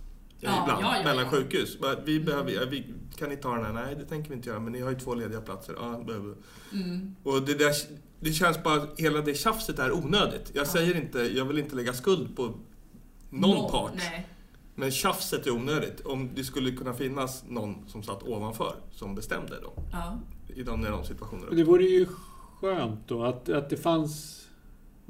[0.41, 1.31] Eh, Ja, ibland, ja, ja, mellan ja.
[1.31, 1.77] sjukhus.
[2.05, 3.73] Vi behöver, vi, kan ni ta den här?
[3.73, 5.75] Nej, det tänker vi inte göra, men ni har ju två lediga platser.
[5.79, 6.35] Ja, behöver.
[6.73, 7.15] Mm.
[7.23, 7.71] Och det, där,
[8.19, 10.51] det känns bara, hela det tjafset är onödigt.
[10.53, 10.69] Jag Ja.
[10.69, 12.41] säger inte, jag vill inte lägga skuld på
[13.29, 13.91] någon Nå- part.
[13.95, 14.27] Nej.
[14.75, 16.01] Men tjafset är onödigt.
[16.05, 19.73] Om det skulle kunna finnas någon som satt ovanför, som bestämde då.
[19.91, 20.19] Ja.
[20.55, 22.07] I de, de situationerna Det vore ju
[22.61, 24.45] skönt då att, att det fanns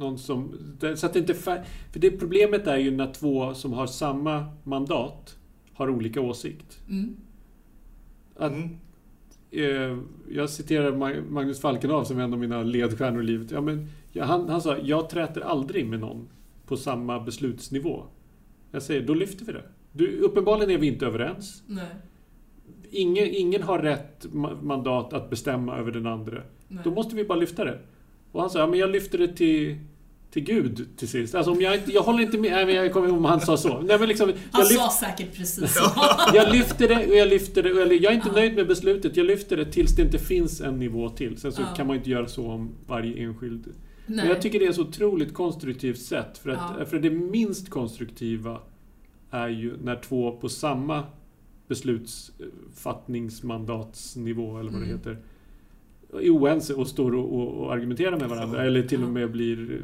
[0.01, 0.53] någon som...
[0.95, 1.33] Så att det inte...
[1.33, 5.37] För det problemet är ju när två som har samma mandat
[5.73, 6.79] har olika åsikt.
[6.89, 7.15] Mm.
[8.35, 8.69] Att, Mm.
[9.51, 9.97] eh,
[10.35, 13.51] jag citerar Ma- Magnus Falkenhav som är en av mina ledstjärnor i livet.
[13.51, 16.27] Ja, men, ja, han, han sa, jag träter aldrig med någon
[16.67, 18.03] på samma beslutsnivå.
[18.71, 19.63] Jag säger, då lyfter vi det.
[19.91, 21.63] Du, uppenbarligen är vi inte överens.
[21.67, 21.85] Nej.
[22.91, 26.41] Ingen, ingen har rätt ma- mandat att bestämma över den andra.
[26.67, 26.81] Nej.
[26.83, 27.79] Då måste vi bara lyfta det.
[28.31, 29.77] Och han sa, ja, men jag lyfter det till,
[30.31, 31.35] till Gud till sist.
[31.35, 33.41] Alltså om jag inte, jag håller inte med, nej, men jag kommer ihåg om han
[33.41, 33.81] sa så.
[33.81, 35.91] Nej, men liksom, Han jag, lyft, sa säkert precis så.
[36.33, 37.71] jag lyfter det och jag lyfter det.
[37.73, 38.33] och Jag, jag är inte Ja.
[38.35, 39.17] nöjd med beslutet.
[39.17, 41.37] Jag lyfter det tills det inte finns en nivå till.
[41.37, 41.67] Sen så Ja.
[41.75, 43.63] kan man inte göra så om varje enskild.
[44.05, 44.27] Men Nej.
[44.27, 46.37] jag tycker det är ett så otroligt konstruktivt sätt.
[46.37, 46.85] För, att, Ja.
[46.85, 48.59] för det minst konstruktiva
[49.31, 51.03] är ju när två på samma
[51.67, 54.97] beslutsfattningsmandatsnivå, eller vad det Mm.
[54.97, 55.17] heter,
[56.13, 58.57] är oense och står och, och, och argumenterar med varandra.
[58.59, 58.63] Ja.
[58.65, 59.81] Eller till och med blir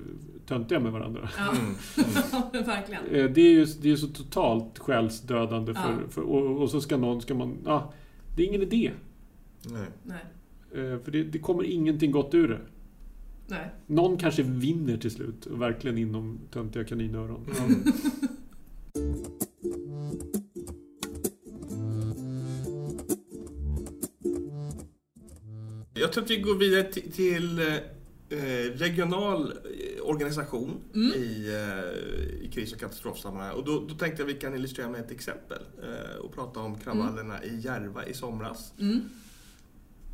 [0.48, 1.30] töntiga med varandra.
[1.38, 1.66] Ja, Mm.
[1.66, 2.66] Mm.
[2.66, 3.06] verkligen.
[3.06, 5.74] Eh, Det är ju det är så totalt själsdödande.
[5.74, 6.10] För, Ja.
[6.10, 7.94] för, och, och så ska någon, ska man, ja,
[8.36, 8.92] det är ingen idé.
[9.66, 9.88] Nej.
[10.04, 10.26] Nej.
[10.72, 12.60] Eh, För det, det kommer ingenting gott ur det.
[13.48, 13.70] Nej.
[13.86, 17.46] Någon kanske vinner till slut, och verkligen inom töntiga kaninöron.
[17.60, 17.84] Mm.
[25.94, 27.74] Jag tror att vi går vidare till, till eh,
[28.30, 31.12] regional eh, organisation Mm.
[31.14, 33.56] i, eh, i kris och katastrofsammanhang.
[33.56, 36.60] Och då, då tänkte jag att vi kan illustrera med ett exempel eh, och prata
[36.60, 38.74] om kravallerna i Järva i somras.
[38.80, 39.10] Mm.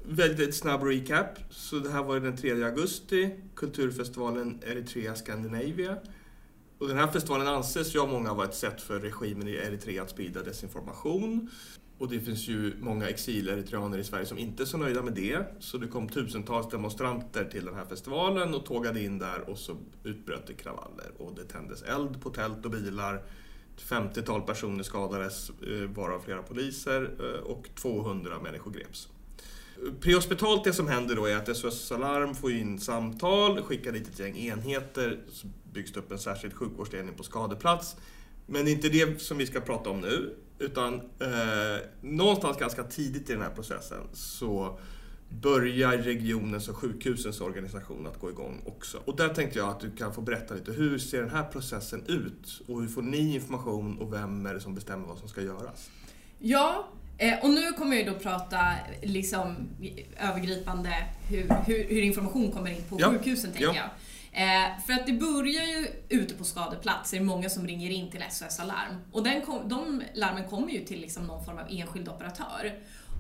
[0.06, 1.40] Väldigt snabb recap.
[1.50, 5.98] Så det här var den 3 augusti, kulturfestivalen Eritrea Scandinavia.
[6.78, 10.04] Och den här festivalen anses ju av många vara ett sätt för regimen i Eritrea
[10.04, 11.50] att sprida desinformation.
[12.04, 15.46] Och det finns ju många exileritreaner i Sverige som inte är så nöjda med det.
[15.60, 19.78] Så det kom tusentals demonstranter till den här festivalen och tågade in där och så
[20.04, 21.12] utbröt det kravaller.
[21.18, 23.16] Och det tändes eld på tält och bilar.
[23.16, 29.10] Ett 50-tal personer skadades, eh, varav flera poliser, eh, och 200 människor greps.
[30.02, 34.20] Prehospitalt, det som händer då är att SOS Alarm får in samtal, skickar dit ett
[34.20, 37.96] gäng enheter, så byggs det upp en särskild sjukvårdsledning på skadeplats.
[38.46, 42.84] Men det är inte det som vi ska prata om nu, utan eh, någonstans ganska
[42.84, 44.80] tidigt i den här processen så
[45.42, 48.98] börjar regionens och sjukhusens organisation att gå igång också.
[49.06, 52.04] Och där tänkte jag att du kan få berätta lite, hur ser den här processen
[52.08, 52.62] ut?
[52.68, 55.90] Och hur får ni information och vem är det som bestämmer vad som ska göras?
[56.40, 56.88] Ja,
[57.18, 58.60] eh, och nu kommer jag då prata
[59.02, 59.56] liksom
[60.20, 63.76] övergripande hur, hur, hur information kommer in på Ja, sjukhusen, tänker ja.
[63.76, 63.90] jag.
[64.36, 68.12] Eh, för att det börjar ju ute på skadeplats, det är många som ringer in
[68.12, 68.98] till SOS Alarm.
[69.12, 72.74] Och den kom, de larmen kommer ju till liksom någon form av enskild operatör.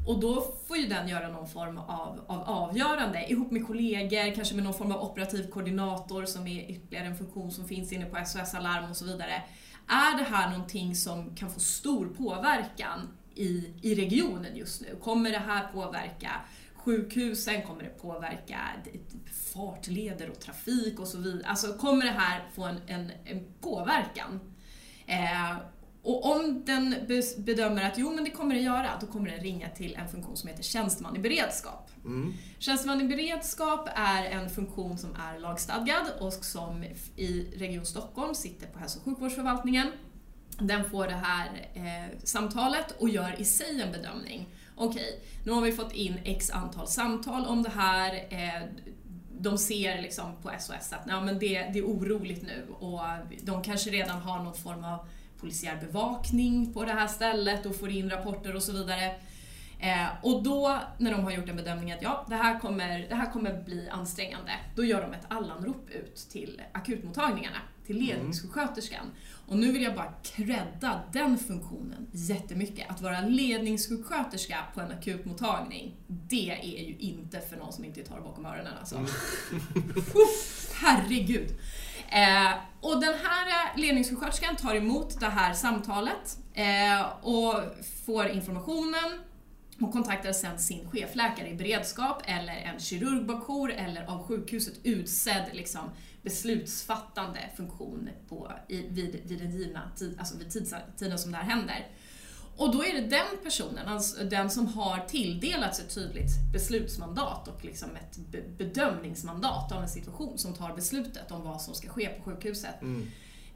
[0.07, 4.55] Och då får ju den göra någon form av, av avgörande ihop med kollegor, kanske
[4.55, 8.25] med någon form av operativ koordinator som är ytterligare en funktion som finns inne på
[8.25, 9.43] SOS Alarm och så vidare.
[9.87, 14.87] Är det här någonting som kan få stor påverkan i, i regionen just nu?
[15.01, 16.31] Kommer det här påverka
[16.83, 17.61] sjukhusen?
[17.61, 18.59] Kommer det påverka
[19.53, 21.47] fartleder och trafik och så vidare?
[21.47, 24.39] Alltså kommer det här få en, en, en påverkan?
[25.05, 25.57] Eh,
[26.03, 26.95] och om den
[27.37, 30.37] bedömer att jo, men det kommer det göra, då kommer den ringa till en funktion
[30.37, 31.89] som heter tjänsteman i beredskap.
[32.05, 32.33] Mm.
[32.59, 36.83] Tjänsteman i beredskap är en funktion som är lagstadgad och som
[37.15, 39.87] i Region Stockholm sitter på hälso och sjukvårdsförvaltningen.
[40.59, 44.47] Den får det här eh, samtalet och gör i sig en bedömning.
[44.75, 48.27] Okej, nu har vi fått in x antal samtal om det här.
[48.29, 48.67] Eh,
[49.39, 53.01] de ser liksom på SOS att ja, men det, det är oroligt nu och
[53.41, 55.07] de kanske redan har någon form av
[55.39, 59.15] polisiär bevakning på det här stället och får in rapporter och så vidare.
[59.79, 63.15] Eh, och då, när de har gjort en bedömning att ja, det här, kommer, det
[63.15, 68.33] här kommer bli ansträngande, då gör de ett allanrop ut till akutmottagningarna, till mm.
[69.53, 72.89] Och nu vill jag bara credda den funktionen jättemycket.
[72.89, 78.21] Att vara ledningssjuksköterska på en akutmottagning, det är ju inte för någon som inte tar
[78.21, 78.95] bakom öronen alltså.
[78.95, 79.09] Mm.
[80.81, 81.49] herregud!
[82.09, 87.53] Eh, och den här eh, ledningssjuksköterskan tar emot det här samtalet eh, och
[88.05, 89.19] får informationen
[89.81, 95.89] och kontaktar sedan sin chefläkare i beredskap eller en kirurgbajour eller av sjukhuset utsedd liksom,
[96.23, 100.51] beslutsfattande funktion på, i, vid, vid den givna tid, alltså vid
[100.97, 101.87] tiden som det här händer.
[102.57, 107.65] Och då är det den personen, alltså den som har tilldelats ett tydligt beslutsmandat och
[107.65, 108.17] liksom ett
[108.57, 112.81] bedömningsmandat av en situation som tar beslutet om vad som ska ske på sjukhuset.
[112.81, 113.11] Mm.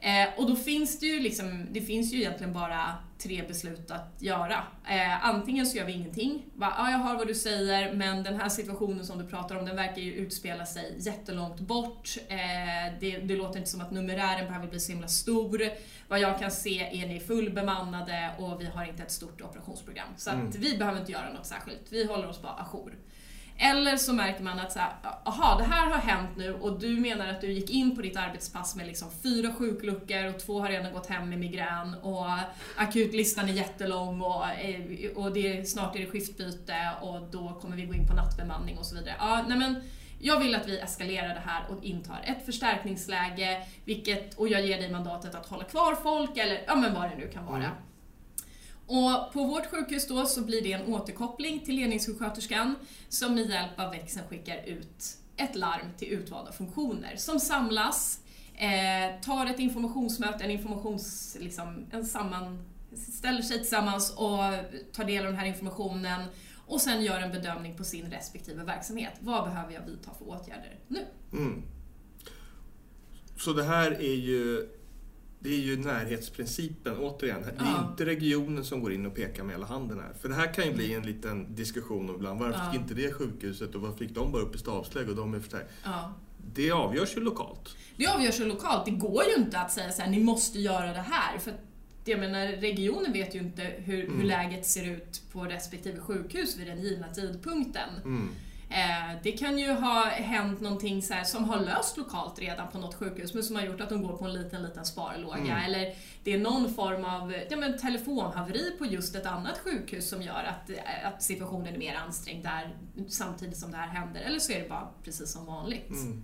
[0.07, 4.15] Eh, och då finns det ju liksom, det finns ju egentligen bara tre beslut att
[4.19, 4.63] göra.
[4.89, 8.39] Eh, antingen så gör vi ingenting, bara, ja jag hör vad du säger men den
[8.39, 12.17] här situationen som du pratar om den verkar ju utspela sig jättelångt bort.
[12.27, 12.37] Eh,
[12.99, 15.61] det, det, låter inte som att numerären behöver bli så himla stor.
[16.07, 20.09] Vad jag kan se är ni fullbemannade och vi har inte ett stort operationsprogram.
[20.17, 20.51] Så mm.
[20.51, 22.93] vi behöver inte göra något särskilt, vi håller oss bara ajour.
[23.59, 24.91] Eller så märker man att så här,
[25.23, 28.17] aha, det här har hänt nu och du menar att du gick in på ditt
[28.17, 32.27] arbetspass med liksom fyra sjukluckor och två har redan gått hem med migrän och
[32.75, 37.75] akutlistan är jättelång och, eh, och det är, snart är det skiftbyte och då kommer
[37.75, 39.15] vi gå in på nattbemanning och så vidare.
[39.19, 39.81] Ja, nej men,
[40.19, 44.77] jag vill att vi eskalerar det här och intar ett förstärkningsläge vilket, och jag ger
[44.77, 47.57] dig mandatet att hålla kvar folk eller ja, men vad det nu kan vara.
[47.57, 47.71] Mm.
[48.87, 52.75] Och på vårt sjukhus då så blir det en återkoppling till ledningssjuksköterskan
[53.09, 58.19] som med hjälp av växeln skickar ut ett larm till utvalda funktioner som samlas,
[58.55, 61.37] eh, tar ett informationsmöte, en informations...
[61.39, 62.63] Liksom, en samman,
[62.95, 64.39] ställer sig tillsammans och
[64.93, 66.21] tar del av den här informationen
[66.67, 69.13] och sen gör en bedömning på sin respektive verksamhet.
[69.19, 71.05] Vad behöver jag vidta för åtgärder nu?
[71.33, 71.63] Mm.
[73.37, 74.69] Så det här är ju
[75.39, 77.41] det är ju närhetsprincipen, återigen.
[77.41, 77.87] Det är ja.
[77.91, 80.13] inte regionen som går in och pekar med hela handen här.
[80.21, 82.39] För det här kan ju bli en liten diskussion ibland.
[82.39, 82.71] Varför ja.
[82.71, 85.39] fick inte det sjukhuset och varför fick de bara upp i stabsläge och de är
[85.39, 85.69] förstärkta?
[85.83, 86.13] Ja.
[86.53, 87.75] Det avgörs ju lokalt.
[87.97, 88.85] Det avgörs ju lokalt.
[88.85, 91.39] Det går ju inte att säga så här, ni måste göra det här.
[91.39, 91.53] För
[92.05, 94.19] jag menar, regionen vet ju inte hur, mm.
[94.19, 97.89] hur läget ser ut på respektive sjukhus vid den givna tidpunkten.
[98.03, 98.29] Mm.
[98.69, 102.95] Eh, det kan ju ha hänt någonting så som har löst lokalt redan på något
[102.95, 105.37] sjukhus men som har gjort att de går på en liten, liten sparlåga.
[105.37, 105.65] Mm.
[105.65, 110.21] Eller det är någon form av ja, men, telefonhaveri på just ett annat sjukhus som
[110.21, 110.71] gör att,
[111.03, 114.21] att situationen är mer ansträngd där samtidigt som det här händer.
[114.21, 115.89] Eller så är det bara precis som vanligt.
[115.89, 116.23] Mm.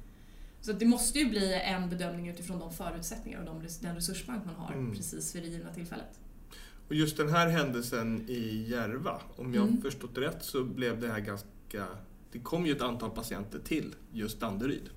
[0.62, 4.56] Så det måste ju bli en bedömning utifrån de förutsättningar och de, den resursbank man
[4.56, 4.96] har mm.
[4.96, 6.20] precis vid det givna tillfället.
[6.88, 9.82] Och just den här händelsen i Järva, om jag mm.
[9.82, 11.88] förstått rätt så blev det här ganska
[12.34, 14.90] det kom ju ett antal patienter till just Danderyd.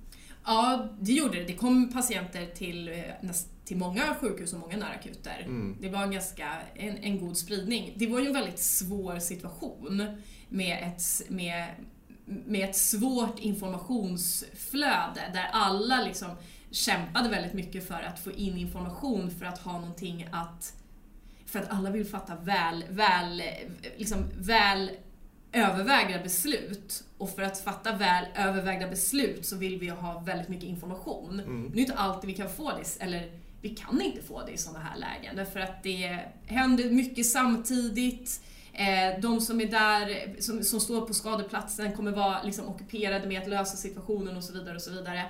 [0.45, 1.43] Ja, det gjorde det.
[1.43, 3.31] Det kom patienter till, eh,
[3.65, 5.41] till många sjukhus och många närakuter.
[5.45, 5.77] Mm.
[5.81, 7.93] Det var en ganska en, en god spridning.
[7.95, 10.07] Det var ju en väldigt svår situation
[10.49, 11.67] med ett, med,
[12.25, 16.29] med ett svårt informationsflöde där alla liksom
[16.71, 20.73] kämpade väldigt mycket för att få in information för att ha någonting att
[21.45, 23.41] för att alla vill fatta väl, väl,
[23.97, 24.89] liksom väl
[25.57, 27.03] övervägda beslut.
[27.17, 31.39] Och för att fatta väl övervägda beslut så vill vi ha väldigt mycket information.
[31.39, 31.71] Mm.
[31.71, 33.31] Det är inte alltid vi kan få det, eller
[33.61, 35.35] vi kan inte få det i sådana här lägen.
[35.35, 38.41] Därför att det händer mycket samtidigt.
[38.73, 43.41] Eh, de som är där, som, som står på skadeplatsen kommer vara liksom ockuperade med
[43.41, 44.75] att lösa situationen och så vidare.
[44.75, 45.25] Och så vidare.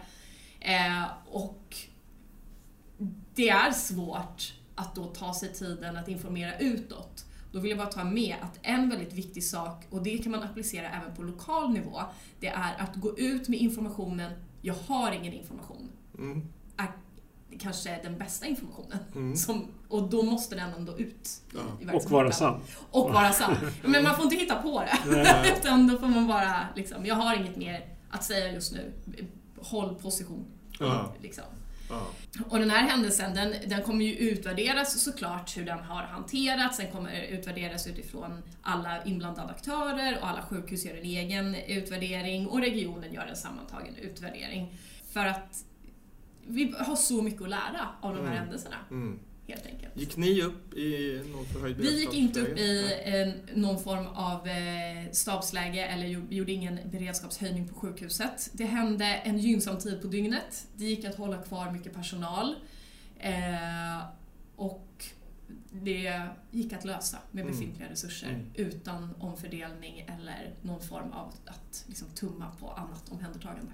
[0.59, 1.75] Eh, och
[3.35, 7.25] det är svårt att då ta sig tiden att informera utåt.
[7.57, 10.43] Då vill jag bara ta med att en väldigt viktig sak, och det kan man
[10.43, 12.01] applicera även på lokal nivå,
[12.39, 14.31] det är att gå ut med informationen
[14.61, 16.41] “jag har ingen information” Mm.
[16.77, 16.87] är
[17.59, 18.97] kanske den bästa informationen.
[19.15, 19.35] Mm.
[19.35, 21.93] Som, och då måste den ändå ut i, Ja.
[21.93, 22.59] i Och vara sann.
[22.91, 23.55] Och vara sann.
[23.83, 25.11] Men man får inte hitta på det.
[25.11, 25.53] Nej.
[25.59, 28.93] Utan då får man bara liksom, jag har inget mer att säga just nu.
[29.61, 30.45] Håll position.
[30.79, 31.13] Ja.
[31.21, 31.43] Liksom.
[32.49, 36.77] Och den här händelsen, den, den kommer ju utvärderas såklart hur den har hanterats.
[36.77, 42.59] Den kommer utvärderas utifrån alla inblandade aktörer och alla sjukhus gör en egen utvärdering och
[42.61, 44.77] regionen gör en sammantagen utvärdering.
[45.13, 45.63] För att
[46.47, 48.37] vi har så mycket att lära av de här Mm.
[48.43, 49.19] händelserna, Mm.
[49.47, 49.97] Helt enkelt.
[49.97, 54.47] Gick ni upp i någon förhöjd Vi gick inte upp i eh, någon form av
[54.47, 58.49] eh, stabsläge eller gjo- gjorde ingen beredskapshöjning på sjukhuset.
[58.53, 60.67] Det hände en gynnsam tid på dygnet.
[60.75, 62.55] Det gick att hålla kvar mycket personal.
[63.19, 64.03] Eh,
[64.55, 65.05] och
[65.71, 66.21] det
[66.51, 67.53] gick att lösa med Mm.
[67.53, 68.45] befintliga resurser Mm.
[68.55, 73.71] utan omfördelning eller någon form av att liksom, tumma på annat omhändertagande.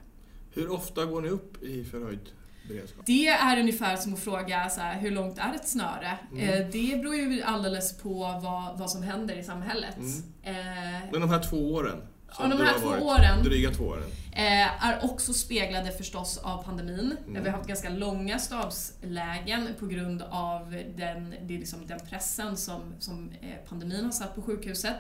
[0.52, 2.20] Hur ofta går ni upp i förhöjd
[2.68, 3.06] beredskap?
[3.06, 6.18] Det är ungefär som att fråga så här, hur långt är ett snöre?
[6.32, 6.50] Mm.
[6.50, 9.98] Eh, det beror ju alldeles på vad, vad som händer i samhället.
[9.98, 10.14] Mm.
[10.44, 12.02] Eh, Men de här två åren?
[12.40, 13.44] Ja, de här två varit, åren.
[13.44, 14.04] Dryga två åren.
[14.32, 17.18] eh, är också speglade förstås av pandemin.
[17.28, 17.44] Mm.
[17.44, 22.82] Vi har haft ganska långa stabslägen på grund av den, det liksom den pressen som,
[23.00, 23.32] som
[23.70, 24.96] pandemin har satt på sjukhuset.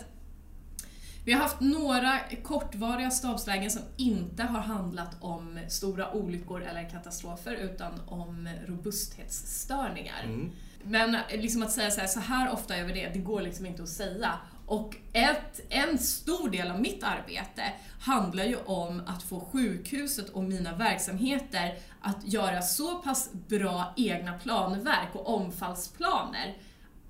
[1.26, 7.55] Vi har haft några kortvariga stabslägen som inte har handlat om stora olyckor eller katastrofer
[7.55, 10.24] utan om robusthetsstörningar.
[10.24, 10.51] Mm.
[10.84, 13.84] Men liksom att säga så här, så här ofta över det, det går liksom inte
[13.84, 14.32] att säga.
[14.65, 17.63] Och ett, en stor del av mitt arbete
[17.99, 24.34] handlar ju om att få sjukhuset och mina verksamheter att göra så pass bra egna
[24.38, 26.55] planverk och omfallsplaner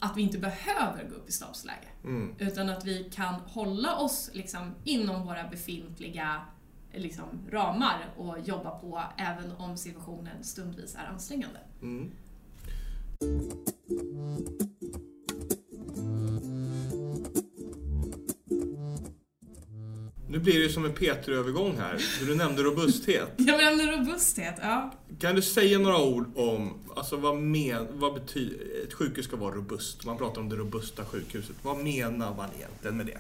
[0.04, 1.88] att vi inte behöver gå upp i stabsläge.
[2.04, 2.36] Mm.
[2.40, 6.42] Utan att vi kan hålla oss liksom inom våra befintliga
[6.94, 11.60] liksom, ramar och jobba på även om situationen stundvis är ansträngande.
[11.82, 12.12] Mm.
[20.34, 21.98] Nu blir det ju som en P3-övergång här.
[22.26, 23.34] Du nämnde robusthet.
[23.38, 24.94] Jag menar robusthet, ja.
[25.20, 29.56] Kan du säga några ord om alltså vad, men, vad betyder ett sjukhus ska vara
[29.56, 30.06] robust?
[30.06, 31.56] Man pratar om det robusta sjukhuset.
[31.62, 33.18] Vad menar man egentligen med det?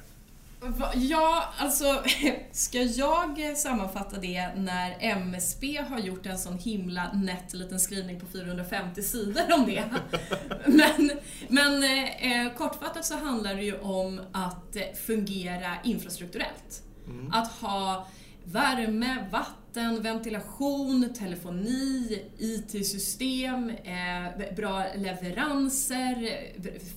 [0.95, 2.03] Ja, alltså
[2.51, 8.25] ska jag sammanfatta det när MSB har gjort en sån himla nätt liten skrivning på
[8.25, 9.83] 450 sidor om det.
[10.65, 11.11] Men,
[11.47, 16.83] men eh, kortfattat så handlar det ju om att fungera infrastrukturellt.
[17.31, 18.07] Att ha
[18.43, 26.29] värme, vatten, ventilation, telefoni, IT-system, eh, bra leveranser,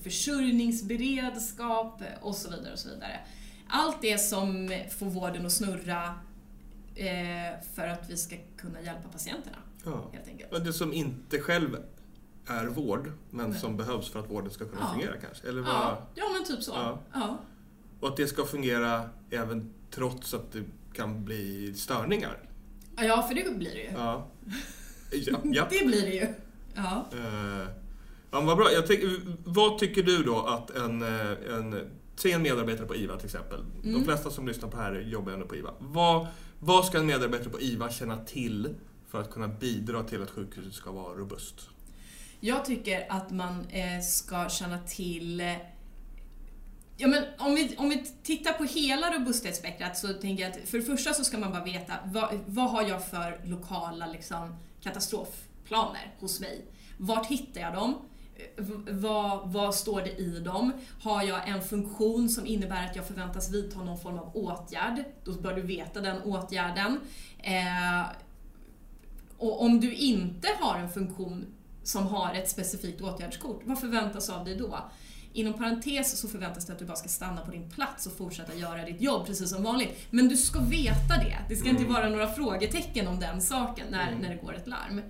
[0.03, 2.73] försörjningsberedskap och så vidare.
[2.73, 3.19] och så vidare.
[3.69, 6.03] Allt det som får vården att snurra
[6.95, 10.09] eh, för att vi ska kunna hjälpa patienterna, Ja.
[10.13, 10.65] helt enkelt.
[10.65, 11.77] Det som inte själv
[12.47, 13.59] är vård, men Nej.
[13.59, 14.89] som behövs för att vården ska kunna Ja.
[14.93, 15.47] fungera kanske?
[15.47, 15.71] Eller vad?
[15.75, 16.71] Ja, ja men typ så.
[16.71, 16.99] Ja.
[17.13, 17.37] Ja.
[17.99, 22.37] Och att det ska fungera även trots att det kan bli störningar?
[22.97, 23.89] ja, för det blir det ju.
[23.93, 24.27] Ja.
[25.11, 25.67] Ja, ja.
[25.69, 26.27] Det blir det ju.
[26.75, 27.05] Ja.
[27.13, 27.67] Eh,
[28.31, 28.67] ja, vad bra.
[28.87, 33.25] Tänker, vad tycker du då att en, eh, en, säg en medarbetare på IVA till
[33.25, 33.59] exempel.
[33.83, 34.03] De Mm.
[34.05, 35.73] flesta som lyssnar på det här jobbar ändå på IVA.
[35.79, 36.27] Vad,
[36.59, 38.75] vad ska en medarbetare på IVA känna till
[39.07, 41.69] för att kunna bidra till att sjukhuset ska vara robust?
[42.39, 45.41] Jag tycker att man eh, ska känna till
[46.99, 50.77] Ja, men om, vi, om vi tittar på hela robusthetsspektrat så tänker jag att för
[50.77, 56.15] det första så ska man bara veta vad, vad har jag för lokala liksom, katastrofplaner
[56.19, 56.65] hos mig?
[56.97, 57.95] Vart hittar jag dem?
[58.57, 60.71] V- Vad, vad står det i dem?
[61.01, 65.03] Har jag en funktion som innebär att jag förväntas vidta någon form av åtgärd?
[65.23, 66.99] Då bör du veta den åtgärden.
[67.39, 68.05] Eh,
[69.37, 71.45] och om du inte har en funktion
[71.83, 74.79] som har ett specifikt åtgärdskort, vad förväntas av dig då?
[75.33, 78.55] Inom parentes så förväntas det att du bara ska stanna på din plats och fortsätta
[78.55, 80.07] göra ditt jobb precis som vanligt.
[80.11, 81.37] Men du ska veta det.
[81.49, 81.93] Det ska inte Mm.
[81.93, 84.19] vara några frågetecken om den saken när, Mm.
[84.21, 85.01] när det går ett larm.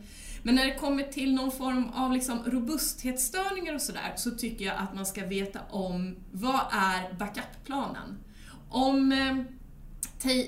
[0.44, 4.76] Men när det kommer till någon form av liksom robusthetsstörningar och sådär så tycker jag
[4.78, 8.18] att man ska veta om vad är backup-planen?
[8.70, 9.36] Om eh,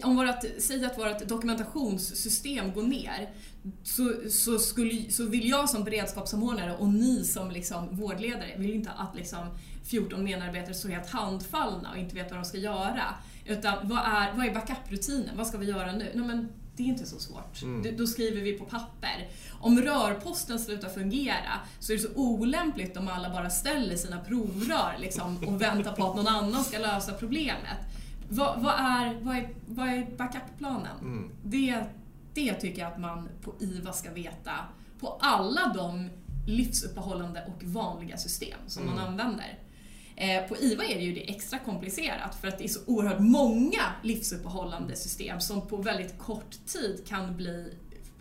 [0.03, 3.29] om vårat, säg att vårt dokumentationssystem går ner
[3.83, 8.91] så, så, skulle, så vill jag som beredskapssamordnare och ni som liksom vårdledare vill inte
[8.91, 9.47] att liksom
[9.83, 13.03] 14 medarbetare står helt handfallna och inte vet vad de ska göra.
[13.45, 15.37] Utan vad är, vad är backup-rutinen?
[15.37, 16.11] Vad ska vi göra nu?
[16.15, 17.61] Nej, men det är inte så svårt.
[17.61, 17.97] Mm.
[17.97, 19.29] Då skriver vi på papper.
[19.59, 24.95] Om rörposten slutar fungera så är det så olämpligt om alla bara ställer sina provrör
[24.99, 27.77] liksom, och väntar på att någon annan ska lösa problemet.
[28.29, 30.97] Vad, vad, är, vad, är, vad är backupplanen?
[31.01, 31.31] Mm.
[31.43, 31.83] Det,
[32.33, 34.51] det tycker jag att man på IVA ska veta
[34.99, 36.09] på alla de
[36.47, 39.07] livsuppehållande och vanliga system som man Mm.
[39.07, 39.59] använder.
[40.15, 43.19] Eh, På IVA är det ju det extra komplicerat för att det är så oerhört
[43.19, 47.73] många livsuppehållande system som på väldigt kort tid kan bli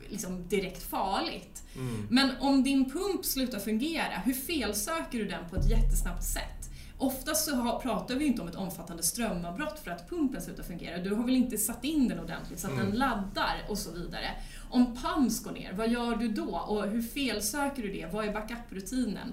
[0.08, 1.62] liksom direkt farligt.
[1.76, 2.06] Mm.
[2.10, 6.67] Men om din pump slutar fungera, hur felsöker du den på ett jättesnabbt sätt?
[6.98, 10.98] Oftast så har, pratar vi inte om ett omfattande strömavbrott för att pumpen slutar fungera.
[11.02, 12.86] Du har väl inte satt in den ordentligt så att Mm.
[12.86, 14.30] den laddar och så vidare.
[14.70, 16.56] Om PAMS går ner, vad gör du då?
[16.58, 18.08] Och hur felsöker du det?
[18.12, 19.32] Vad är backup-rutinen?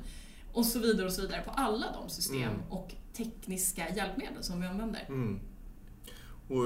[0.54, 2.62] Och så vidare och så vidare på alla de system Mm.
[2.70, 5.06] och tekniska hjälpmedel som vi använder.
[5.08, 5.40] Mm.
[6.50, 6.66] Och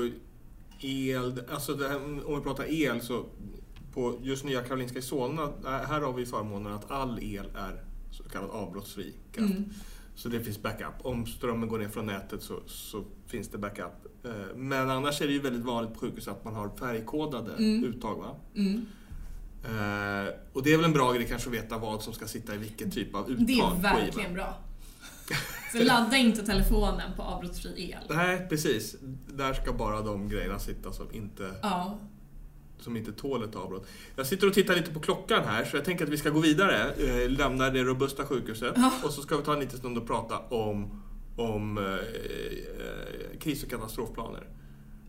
[0.79, 1.95] el, alltså här,
[2.27, 3.25] om vi pratar el så
[3.93, 7.83] på just Nya Karolinska i Solna, äh, här har vi förmånen att all el är
[8.11, 9.51] så kallad avbrottsfri kraft.
[9.51, 9.69] Mm.
[10.19, 10.93] Så det finns backup.
[11.01, 14.05] Om strömmen går ner från nätet så, så finns det backup.
[14.25, 17.83] Eh, Men annars är det ju väldigt vanligt på sjukhus att man har färgkodade Mm.
[17.83, 18.35] uttag.
[18.55, 18.85] Mm.
[19.63, 22.55] Eh, Och det är väl en bra grej kanske att veta vad som ska sitta
[22.55, 24.57] i vilken typ av uttag Det är verkligen bra.
[25.71, 28.15] Så ladda inte telefonen på avbrottsfri el.
[28.15, 28.95] Nej, precis.
[29.27, 31.99] Där ska bara de grejerna sitta som inte Ja,
[32.79, 33.87] som inte tål ett avbrott.
[34.15, 36.39] Jag sitter och tittar lite på klockan här så jag tänker att vi ska gå
[36.39, 38.91] vidare, eh, lämna det robusta sjukhuset Ja.
[39.03, 41.01] och så ska vi ta en liten stund och prata om,
[41.35, 44.43] om eh, eh, kris och katastrofplaner.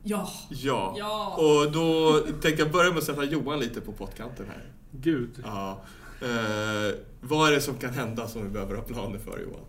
[0.02, 0.94] ja, Ja.
[0.98, 1.36] ja.
[1.38, 4.64] Och då tänker jag börja med att sätta Johan lite på pottkanten här.
[4.90, 5.30] Gud.
[5.44, 5.80] Ja.
[6.22, 9.64] Eh, vad är det som kan hända som vi behöver ha planer för Johan?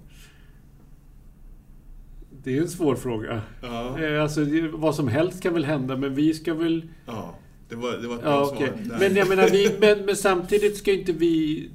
[2.43, 3.41] Det är en svår fråga.
[3.61, 4.41] Ja, Eh, Alltså,
[4.73, 6.87] vad som helst kan väl hända, men vi ska väl...
[7.05, 7.35] ja.
[7.71, 8.55] Det, var, det var ett Ja, svar.
[8.55, 8.71] okej.
[8.85, 8.99] där.
[8.99, 11.69] Men jag menar, vi, men, men samtidigt ska inte vi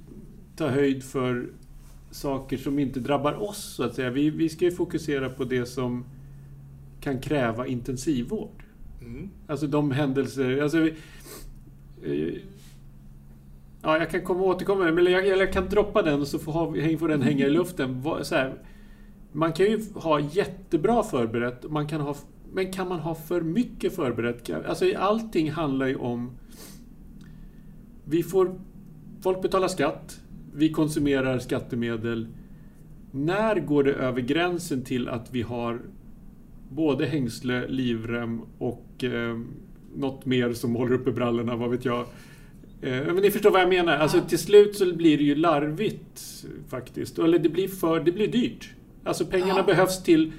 [0.57, 1.47] ta höjd för
[2.11, 4.11] saker som inte drabbar oss, så att säga.
[4.11, 6.05] Vi, vi ska ju fokusera på det som
[7.01, 8.63] kan kräva intensivvård.
[9.01, 9.31] Mm.
[9.47, 10.63] Alltså de händelser...
[10.63, 10.95] Alltså, vi,
[12.05, 12.35] eh,
[13.83, 16.39] ja, jag kan komma och återkomma, men jag, eller jag kan droppa den och så
[16.39, 18.03] får, får den hänga i luften.
[18.23, 18.55] Så här,
[19.33, 22.17] man kan ju ha jättebra förberett, man kan ha,
[22.57, 24.51] men kan man ha för mycket förberett?
[24.51, 26.31] Alltså allting handlar ju om...
[28.05, 28.61] Vi får...
[29.23, 30.21] Folk betalar skatt,
[30.55, 32.27] vi konsumerar skattemedel.
[33.11, 35.81] När går det över gränsen till att vi har
[36.71, 39.39] både hängsle, livrem och eh,
[39.97, 42.01] något mer som håller uppe brallorna, vad vet jag.
[42.83, 43.97] Eh, men ni förstår vad jag menar.
[43.97, 47.19] Alltså till slut så blir det ju larvigt faktiskt.
[47.19, 48.71] Eller det blir för, det blir dyrt.
[49.05, 49.63] Alltså pengarna Ja.
[49.63, 50.33] behövs till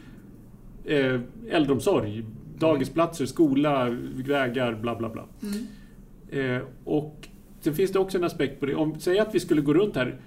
[0.87, 2.25] eh, äldreomsorg,
[2.57, 3.89] dagisplatser, skola,
[4.25, 5.25] vägar, bla bla bla.
[5.41, 6.55] Mm.
[6.55, 7.27] Eh, och
[7.59, 8.75] sen finns det också en aspekt på det.
[8.75, 10.19] Om, säg att vi skulle gå runt här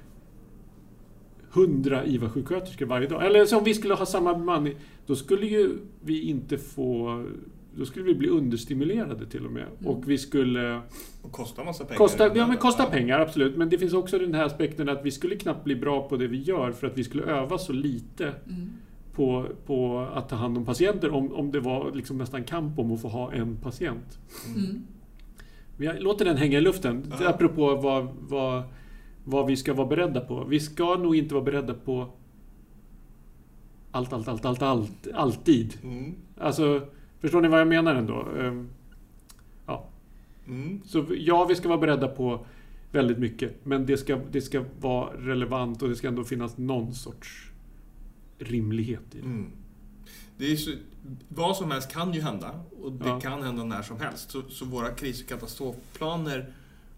[1.52, 3.26] 100 IVA-sjuksköterskor varje dag.
[3.26, 4.74] Eller så om vi skulle ha samma bemanning.
[5.06, 7.24] Då skulle ju vi inte få...
[7.74, 9.66] Då skulle vi bli understimulerade till och med.
[9.84, 10.80] Och vi skulle...
[11.22, 11.98] Och kostar massa pengar.
[11.98, 13.56] Kosta, ja, men kosta pengar, absolut.
[13.56, 16.26] Men det finns också den här aspekten att vi skulle knappt bli bra på det
[16.26, 18.70] vi gör för att vi skulle öva så lite Mm.
[19.14, 22.92] På, på att ta hand om patienter om, om det var liksom nästan kamp om
[22.92, 24.18] att få ha en patient.
[24.56, 24.82] Mm.
[25.76, 27.12] Men jag låter den hänga i luften.
[27.20, 27.28] Ja.
[27.28, 28.62] Apropå vad, vad,
[29.24, 30.44] vad vi ska vara beredda på.
[30.44, 32.06] Vi ska nog inte vara beredda på
[33.90, 35.74] allt, allt, allt, allt, allt, alltid.
[35.82, 36.14] Mm.
[36.38, 36.80] Alltså,
[37.20, 38.26] förstår ni vad jag menar ändå?
[38.40, 38.68] Ehm,
[40.50, 40.80] Mm.
[40.84, 42.46] Så ja, vi ska vara beredda på
[42.92, 43.54] väldigt mycket.
[43.62, 47.49] Men det ska, det ska vara relevant och det ska ändå finnas någon sorts
[48.40, 49.24] rimlighet i det.
[49.24, 49.50] Mm.
[50.38, 50.70] Det är så,
[51.28, 53.20] vad som helst kan ju hända och det Ja.
[53.20, 54.30] kan hända när som helst.
[54.30, 56.52] Så, så våra kris och katastrofplaner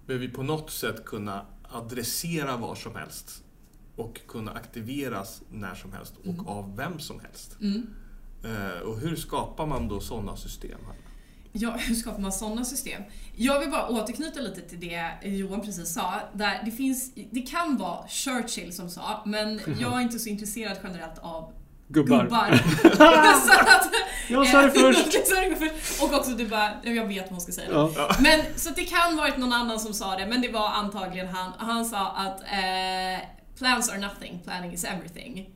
[0.07, 3.45] behöver vi på något sätt kunna adressera var som helst
[3.97, 6.47] och kunna aktiveras när som helst och Mm.
[6.47, 7.57] av vem som helst.
[7.61, 7.87] Mm.
[8.45, 10.79] Eh, och hur skapar man då sådana system?
[10.87, 10.97] Här?
[11.53, 13.03] Ja, hur skapar man sådana system?
[13.37, 16.15] Jag vill bara återknyta lite till det Johan precis sa.
[16.33, 20.77] Där det, finns, det kan vara Churchill som sa, men jag är inte så intresserad
[20.83, 21.53] generellt av
[21.89, 22.23] Gubbar.
[22.23, 22.61] gubbar.
[23.47, 23.91] så att,
[24.29, 26.03] Jag sa det först!
[26.03, 27.69] Och också du bara, jag vet vad hon ska säga.
[27.73, 28.17] Ja.
[28.21, 31.53] Men, så det kan varit någon annan som sa det, men det var antagligen han.
[31.59, 33.21] Han sa att eh,
[33.63, 35.51] plans are nothing, planning is everything.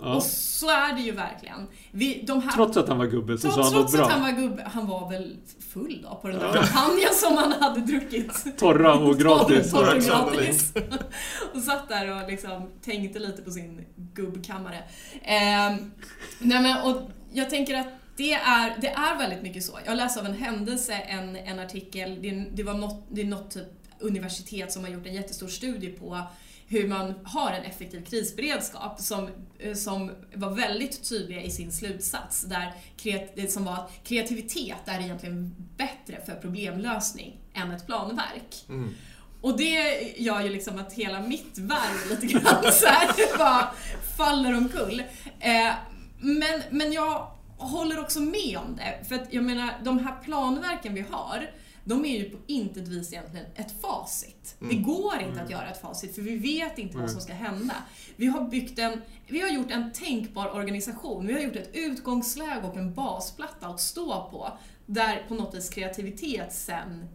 [0.00, 0.14] Ja.
[0.14, 1.66] Och så är det ju verkligen.
[1.90, 4.00] Vi, de här, Trots att han var gubbe så Trots, sa han något trots att
[4.00, 4.08] bra.
[4.08, 5.36] han var gubbe, han var väl
[5.72, 8.58] full då på den där champagnen som han hade druckit.
[8.58, 9.70] Torra och gratis.
[9.72, 10.72] Torra och gratis.
[11.54, 14.82] och satt där och liksom tänkte lite på sin gubbkammare.
[15.22, 15.92] Ehm,
[16.38, 19.78] nej men, och jag tänker att Det är, det är väldigt mycket så.
[19.86, 23.50] Jag läste av en händelse en, en artikel, det, det, var något, det är något
[23.50, 23.68] typ
[24.00, 26.22] universitet som har gjort en jättestor studie på
[26.68, 32.42] hur man har en effektiv krisberedskap som, eh, som var väldigt tydliga i sin slutsats.
[32.42, 38.64] Där kreat, som var att kreativitet är egentligen bättre för problemlösning än ett planverk.
[38.68, 38.94] Mm.
[39.40, 43.70] Och det gör ju liksom att hela mitt värv lite grann så här bara
[44.16, 45.02] faller omkull.
[45.40, 45.72] Eh,
[46.20, 49.08] men, men jag håller också med om det.
[49.08, 51.50] För att jag menar, de här planverken vi har,
[51.88, 54.56] de är ju på intet vis egentligen ett facit.
[54.58, 57.74] Det går inte att göra ett facit för vi vet inte vad som ska hända.
[58.16, 61.26] Vi har byggt en, vi har gjort en tänkbar organisation.
[61.26, 64.58] Vi har gjort ett utgångsläge och en basplatta att stå på.
[64.86, 67.08] Där på något vis kreativitet sen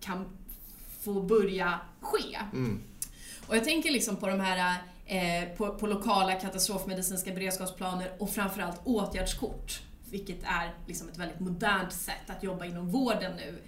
[0.00, 0.24] kan
[1.00, 2.38] få börja ske.
[2.52, 2.80] Mm.
[3.46, 4.76] Och jag tänker liksom på de här
[5.06, 9.80] eh, på, på lokala katastrofmedicinska beredskapsplaner och framförallt åtgärdskort.
[10.10, 13.58] Vilket är liksom ett väldigt modernt sätt att jobba inom vården nu.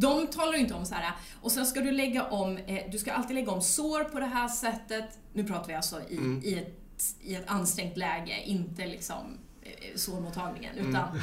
[0.00, 2.98] De talar ju inte om så här, och sen ska du lägga om, eh, du
[2.98, 5.18] ska alltid lägga om sår på det här sättet.
[5.32, 6.40] Nu pratar vi alltså i, Mm.
[6.44, 11.20] i, ett, i ett ansträngt läge, inte liksom eh, sårmottagningen, utan,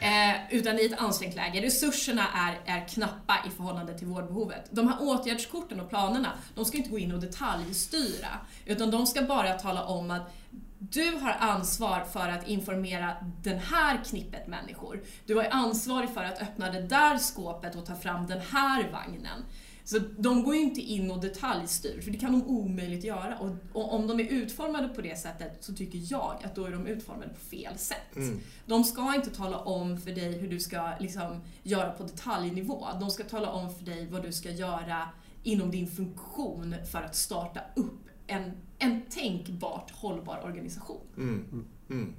[0.00, 1.62] eh, utan i ett ansträngt läge.
[1.62, 4.64] Resurserna är, är knappa i förhållande till vårdbehovet.
[4.70, 8.28] De här åtgärdskorten och planerna, de ska inte gå in och detaljstyra,
[8.66, 10.34] utan de ska bara tala om att
[10.78, 15.02] du har ansvar för att informera den här knippet människor.
[15.26, 19.44] Du är ansvarig för att öppna det där skåpet och ta fram den här vagnen.
[19.84, 23.38] Så de går ju inte in och detaljstyr, för det kan de omöjligt göra.
[23.38, 26.70] Och, och om de är utformade på det sättet så tycker jag att då är
[26.70, 28.16] de utformade på fel sätt.
[28.16, 28.40] Mm.
[28.66, 32.86] De ska inte tala om för dig hur du ska liksom, göra på detaljnivå.
[33.00, 35.08] De ska tala om för dig vad du ska göra
[35.42, 41.00] inom din funktion för att starta upp en, en tänkbart hållbar organisation.
[41.16, 41.64] Mm.
[41.90, 42.14] Mm.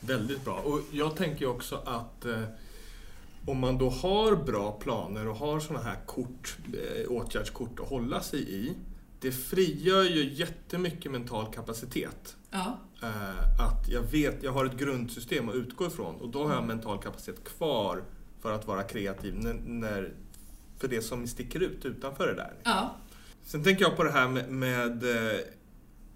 [0.00, 0.54] Väldigt bra.
[0.54, 2.42] Och jag tänker också att eh,
[3.46, 8.20] om man då har bra planer och har sådana här kort, eh, åtgärdskort att hålla
[8.20, 8.74] sig i.
[9.20, 12.36] Det frigör ju jättemycket mental kapacitet.
[12.50, 12.78] Ja.
[13.02, 16.64] Eh, att jag vet, jag har ett grundsystem att utgå ifrån och då har jag
[16.64, 18.02] mental kapacitet kvar
[18.40, 20.12] för att vara kreativ när, när,
[20.78, 22.54] för det som sticker ut utanför det där.
[22.62, 22.96] Ja.
[23.50, 25.40] Sen tänker jag på det här med, med eh,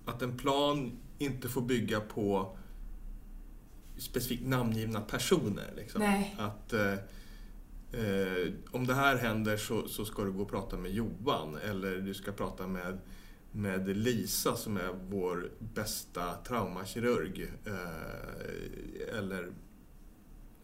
[0.04, 2.56] att en plan inte får bygga på
[3.98, 5.72] specifikt namngivna personer.
[5.76, 6.00] Liksom.
[6.00, 6.36] Nej.
[6.38, 6.92] Att eh,
[7.92, 11.96] eh, om det här händer så, så ska du gå och prata med Johan eller
[11.96, 12.98] du ska prata med,
[13.52, 17.52] med Lisa som är vår bästa traumakirurg.
[17.64, 19.52] Eh, eller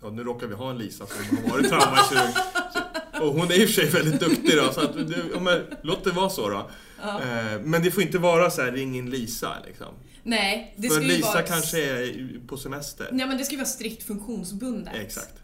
[0.02, 2.32] Ja, nu råkar vi ha en Lisa som har varit traumakirurg.
[2.72, 4.96] Så- Och hon är i och för sig väldigt duktig då, så att,
[5.34, 6.70] ja, men, låt det vara så då.
[7.02, 7.22] Ja.
[7.22, 9.94] Eh, men det får inte vara så här, ring in Lisa liksom.
[10.22, 11.42] Nej, det För Lisa vara...
[11.42, 13.08] kanske är på semester.
[13.12, 14.94] Nej, men det ska ju vara strikt funktionsbundet.
[14.94, 15.34] Exakt.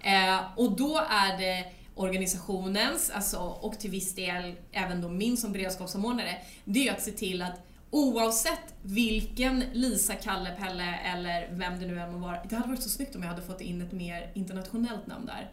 [0.00, 1.64] Eh, och då är det
[1.94, 7.10] organisationens, alltså, och till viss del även då min som beredskapssamordnare, det är att se
[7.10, 7.60] till att
[7.90, 12.38] oavsett vilken Lisa, Kalle, Pelle eller vem det nu än må vara.
[12.48, 15.50] Det hade varit så snyggt om jag hade fått in ett mer internationellt namn där.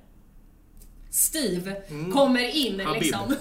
[1.10, 2.12] Steve Mm.
[2.12, 3.02] kommer in Habib.
[3.04, 3.36] liksom.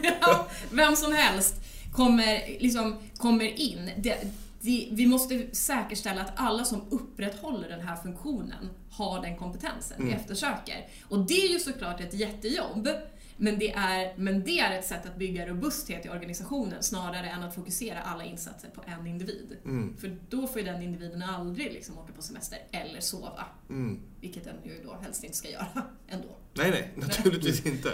[0.70, 1.54] Vem som helst
[1.92, 3.90] kommer, liksom, kommer in.
[3.96, 4.16] Det,
[4.60, 10.04] det, vi måste säkerställa att alla som upprätthåller den här funktionen har den kompetensen vi
[10.04, 10.16] Mm.
[10.16, 10.88] eftersöker.
[11.08, 12.88] Och det är ju såklart ett jättejobb.
[13.36, 17.42] Men det, är, men det är ett sätt att bygga robusthet i organisationen snarare än
[17.42, 19.56] att fokusera alla insatser på en individ.
[19.64, 19.96] Mm.
[19.96, 23.44] För då får ju den individen aldrig liksom åka på semester eller sova.
[23.68, 24.00] Mm.
[24.20, 25.66] Vilket den ju då helst inte ska göra
[26.08, 26.28] ändå.
[26.54, 27.92] Nej, nej, naturligtvis inte.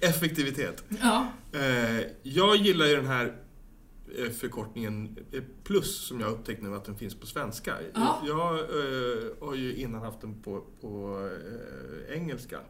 [0.00, 0.84] Effektivitet.
[1.00, 1.26] Ja.
[1.52, 3.36] Eh, jag gillar ju den här
[4.18, 7.74] eh, förkortningen eh, plus som jag upptäckt nu att den finns på svenska.
[7.94, 8.22] Ja.
[8.26, 8.36] Jag
[9.46, 11.30] har ju innan haft den på, på
[12.08, 12.60] engelska.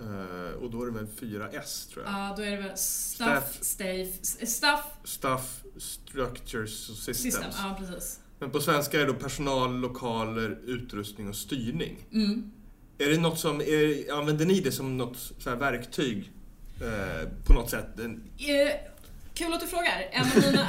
[0.00, 2.14] Eh, och då är det väl 4S tror jag.
[2.14, 4.18] Ja, då är det väl stuff, Staff.
[4.22, 7.34] stuff Stuff, Structures och Systems.
[7.34, 7.50] system.
[7.58, 8.20] Ja, precis.
[8.38, 12.06] Men på svenska är det då personal, lokaler, utrustning och styrning.
[12.12, 12.52] Mm.
[12.98, 16.32] Är det något som, är, använder ni det som något verktyg
[16.80, 17.98] eh, på något sätt?
[17.98, 18.91] En, Eh,
[19.34, 20.08] kul att du frågar.
[20.10, 20.68] En av mina,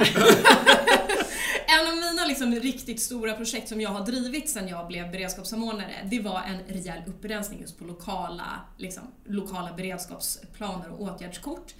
[1.66, 5.94] en av mina liksom riktigt stora projekt som jag har drivit sedan jag blev beredskapssamordnare,
[6.04, 11.74] det var en rejäl upprensning just på lokala, liksom, lokala beredskapsplaner och åtgärdskort.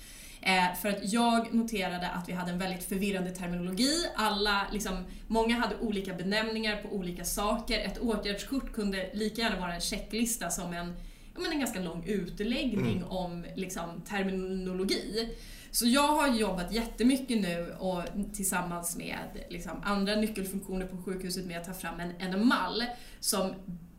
[0.46, 4.06] Eh, för att jag noterade att vi hade en väldigt förvirrande terminologi.
[4.14, 7.80] Alla, liksom, många hade olika benämningar på olika saker.
[7.80, 10.94] Ett åtgärdskort kunde lika gärna vara en checklista som en,
[11.34, 15.34] ja, men en ganska lång utläggning om liksom, terminologi.
[15.74, 18.02] Så jag har jobbat jättemycket nu och
[18.32, 19.18] tillsammans med
[19.50, 22.84] liksom, andra nyckelfunktioner på sjukhuset med att ta fram en, en mall
[23.20, 23.54] som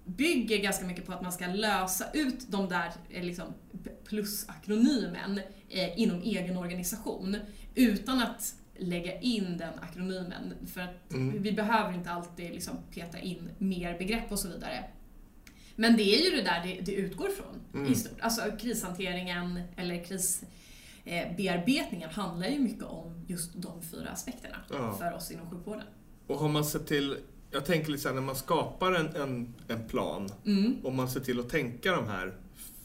[0.05, 3.45] bygger ganska mycket på att man ska lösa ut de där eh, liksom,
[4.05, 5.39] plusakronymen
[5.69, 7.37] eh, inom egen organisation
[7.75, 10.53] utan att lägga in den akronymen.
[10.73, 11.41] För att Mm.
[11.43, 14.83] vi behöver inte alltid liksom peta in mer begrepp och så vidare.
[15.75, 17.91] Men det är ju det där det, det utgår från Mm.
[17.93, 18.19] i stort.
[18.21, 20.03] Alltså krishanteringen eller
[21.05, 24.93] krisbearbetningen handlar ju mycket om just de fyra aspekterna Ja.
[24.99, 25.83] för oss inom sjukvården.
[26.27, 27.17] Och har man sett till,
[27.51, 30.75] jag tänker lite när man skapar en, en, en plan, Mm.
[30.83, 32.33] om man ser till att tänka de här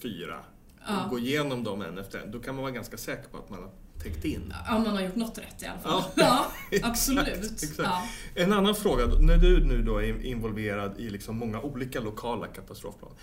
[0.03, 0.41] fyra
[0.89, 1.05] Ja.
[1.05, 3.51] och gå igenom dem en efter en, då kan man vara ganska säker på att
[3.51, 3.71] man har
[4.03, 4.55] täckt in.
[4.67, 6.03] Ja, man har gjort något rätt i alla fall.
[6.17, 6.47] Ja.
[6.71, 7.29] Ja, absolut.
[7.29, 7.79] Exakt, exakt.
[7.79, 8.03] Ja.
[8.43, 13.17] En annan fråga, när du nu då är involverad i liksom många olika lokala katastrofplaner,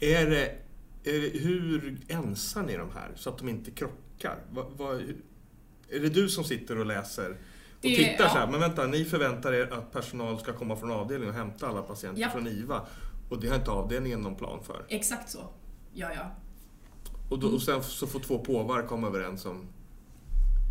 [0.00, 0.54] är det,
[1.12, 4.38] hur ensar ni de här så att de inte krockar?
[4.50, 4.96] Vad, vad,
[5.90, 7.36] är det du som sitter och läser och
[7.80, 8.50] Det- tittar så här, ja.
[8.50, 12.22] men vänta, ni förväntar er att personal ska komma från avdelningen och hämta alla patienter
[12.22, 12.30] Ja.
[12.30, 12.86] från IVA
[13.30, 14.84] och det har inte avdelningen någon plan för.
[14.88, 15.48] Exakt så.
[15.92, 16.30] Ja, ja.
[17.30, 19.66] Och, då, och sen så får två påvar komma överens om...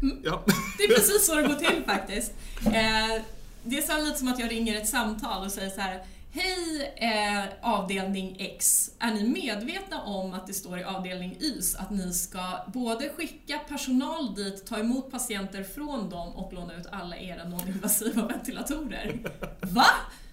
[0.01, 0.17] Mm.
[0.23, 0.43] Ja.
[0.77, 2.31] Det är precis så det går till faktiskt.
[2.65, 3.21] Eh,
[3.63, 6.03] det är så lite som att jag ringer ett samtal och säger så här.
[6.35, 11.91] Hej eh, avdelning X, är ni medvetna om att det står i avdelning Ys att
[11.91, 17.17] ni ska både skicka personal dit, ta emot patienter från dem och låna ut alla
[17.17, 19.19] era non-invasiva ventilatorer?
[19.61, 19.85] Va?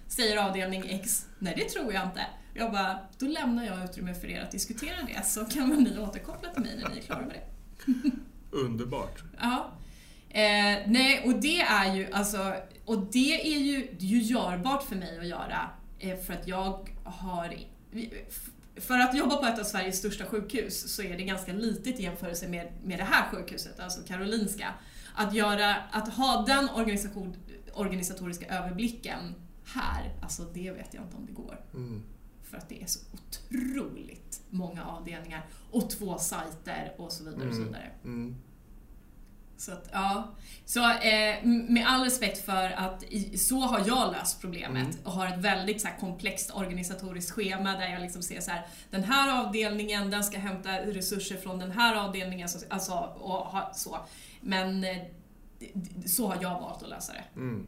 [0.07, 1.25] Säger avdelning X.
[1.39, 2.25] Nej, det tror jag inte.
[2.53, 5.99] Jag bara, då lämnar jag utrymme för er att diskutera det så kan väl ni
[5.99, 8.09] återkoppla till mig när ni är klara med det.
[8.57, 9.23] Underbart.
[9.41, 9.71] Ja.
[10.29, 12.53] Eh, nej, och det är ju alltså,
[12.85, 15.69] och det är ju, det är ju görbart för mig att göra
[16.25, 17.55] för att jag har
[18.75, 22.03] för att jobba på ett av Sveriges största sjukhus så är det ganska litet i
[22.03, 24.73] jämförelse med, med det här sjukhuset, alltså Karolinska.
[25.15, 27.35] Att, göra, att ha den organisation,
[27.73, 31.59] organisatoriska överblicken här, alltså det vet jag inte om det går.
[31.73, 32.03] Mm.
[32.43, 37.47] För att det är så otroligt många avdelningar och två sajter och så vidare.
[37.47, 37.73] Och så Mm.
[37.73, 37.91] vidare.
[38.03, 38.35] Mm.
[39.61, 40.31] Så att, ja.
[40.65, 45.05] Så eh, med all respekt för att i, så har jag löst problemet Mm.
[45.05, 48.65] och har ett väldigt så här, komplext organisatoriskt schema där jag liksom ser så här,
[48.89, 53.71] den här avdelningen den ska hämta resurser från den här avdelningen, så, alltså, och ha,
[53.73, 53.97] så.
[54.41, 54.97] Men eh,
[56.05, 57.23] så har jag valt att lösa det.
[57.35, 57.67] Mm.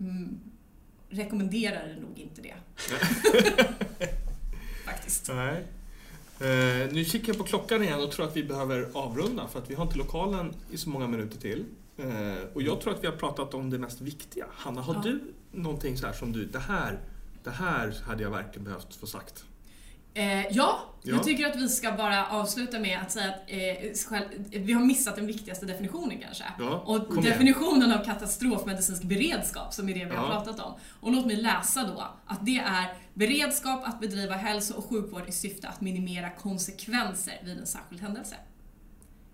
[0.00, 0.40] Mm,
[1.08, 2.54] rekommenderar nog inte det.
[4.84, 5.28] Faktiskt.
[5.28, 5.64] Nej.
[6.40, 9.70] Eh, nu kikar jag på klockan igen och tror att vi behöver avrunda för att
[9.70, 11.64] vi har inte lokalen i så många minuter till.
[11.98, 12.04] Eh,
[12.54, 14.44] och jag tror att vi har pratat om det mest viktiga.
[14.56, 15.00] Hanna, har Ja.
[15.04, 15.20] du
[15.52, 16.98] någonting så här som du, det här,
[17.44, 19.44] det här hade jag verkligen behövt få sagt?
[20.16, 20.78] Eh, ja, Ja.
[21.02, 24.84] jag tycker att vi ska bara avsluta med att säga att eh, själv, vi har
[24.84, 26.44] missat den viktigaste definitionen kanske.
[26.58, 27.30] Ja, Och kom igen.
[27.32, 30.30] definitionen av katastrofmedicinsk beredskap, som är det vi har Ja.
[30.44, 30.74] pratat om.
[31.00, 35.32] Och låt mig läsa då att det är beredskap att bedriva hälso och sjukvård i
[35.32, 38.36] syfte att minimera konsekvenser vid en särskild händelse.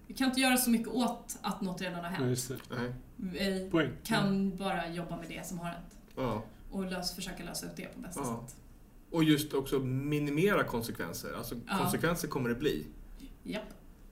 [0.07, 2.51] Vi kan inte göra så mycket åt att något redan har Ja, hänt.
[2.70, 2.93] Nej.
[3.16, 3.90] Vi Poäng.
[4.05, 6.44] kan bara jobba med det som har hänt Ja.
[6.70, 8.44] och lös, försöka lösa ut det på bästa Ja.
[8.47, 8.57] sätt.
[9.11, 11.35] Och just också minimera konsekvenser.
[11.39, 11.78] Alltså Ja.
[11.78, 12.86] konsekvenser kommer det bli.
[13.43, 13.62] Japp.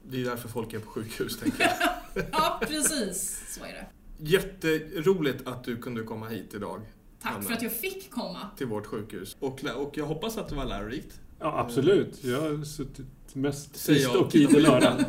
[0.02, 2.24] Det är därför folk är på sjukhus, tänker jag.
[2.32, 3.44] Ja, precis.
[3.54, 3.86] Så är det.
[4.18, 6.80] Jätteroligt att du kunde komma hit idag
[7.22, 7.42] Tack Anna.
[7.42, 8.38] för att jag fick komma.
[8.56, 9.36] till vårt sjukhus.
[9.40, 11.20] Och, och jag hoppas att det var lärorikt.
[11.38, 12.24] Ja, absolut.
[12.24, 14.22] Jag har suttit mest tyst jag.
[14.26, 14.96] och idel öra.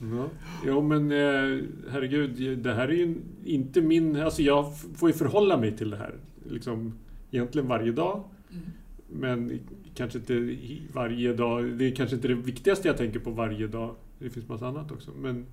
[0.00, 0.28] Ja.
[0.66, 4.16] Jo, men eh, herregud, det här är ju inte min...
[4.16, 6.14] Alltså jag får ju förhålla mig till det här.
[6.50, 6.94] Liksom,
[7.30, 8.24] egentligen varje dag.
[8.50, 8.62] Mm.
[9.08, 9.60] Men
[9.94, 10.56] kanske inte
[10.92, 11.78] varje dag.
[11.78, 13.94] Det är kanske inte det viktigaste jag tänker på varje dag.
[14.18, 15.10] Det finns massa annat också.
[15.16, 15.46] Men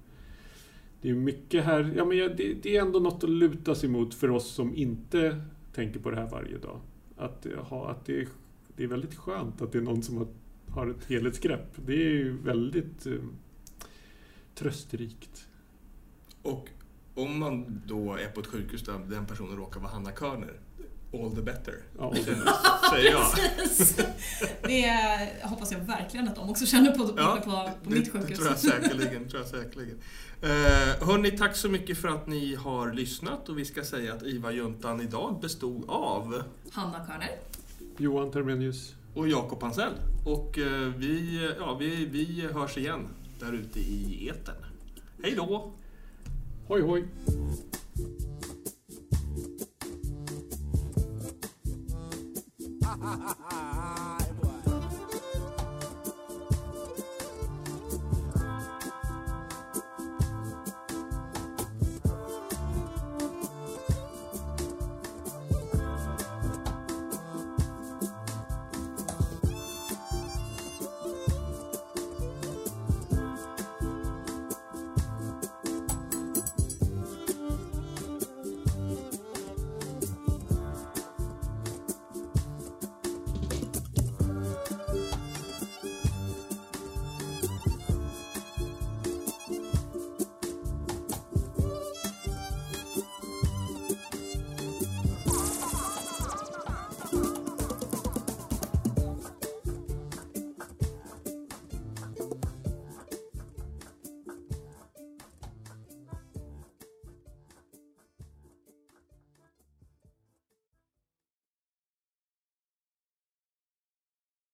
[1.05, 1.93] det är mycket här.
[1.95, 5.41] Ja, men det, det är ändå något att luta sig mot för oss som inte
[5.73, 6.79] tänker på det här varje dag.
[7.17, 8.27] Att, ha, att det, är,
[8.75, 10.27] det är väldigt skönt att det är någon som har,
[10.69, 11.73] har ett helhetsgrepp.
[11.85, 13.13] Det är ju väldigt eh,
[14.55, 15.47] trösterikt.
[16.41, 16.69] Och
[17.15, 20.59] om man då är på ett sjukhus där den personen råkar vara Hanna Körner,
[21.13, 21.75] all the better.
[21.99, 22.13] Ja,
[22.91, 23.25] Säger jag.
[23.57, 23.97] Precis.
[24.63, 24.93] Det
[25.43, 28.37] hoppas jag verkligen att de också känner på, Ja, på, på det, mitt det sjukhus.
[28.37, 29.29] tror jag säkerligen.
[29.29, 29.97] Tror jag säkerligen.
[30.41, 34.23] Eh, hörni, tack så mycket för att ni har lyssnat och vi ska säga att
[34.23, 37.39] IVA-juntan idag bestod av Hanna Körner.
[37.97, 38.95] Johan Termenius.
[39.15, 39.93] och Jakob Hansell.
[40.25, 43.07] Och eh, vi, ja, vi, vi hörs igen
[43.39, 44.65] där ute i etern.
[45.23, 45.71] Hej då!
[46.67, 47.07] Hoj hoj!
[52.85, 53.54] ha ha ha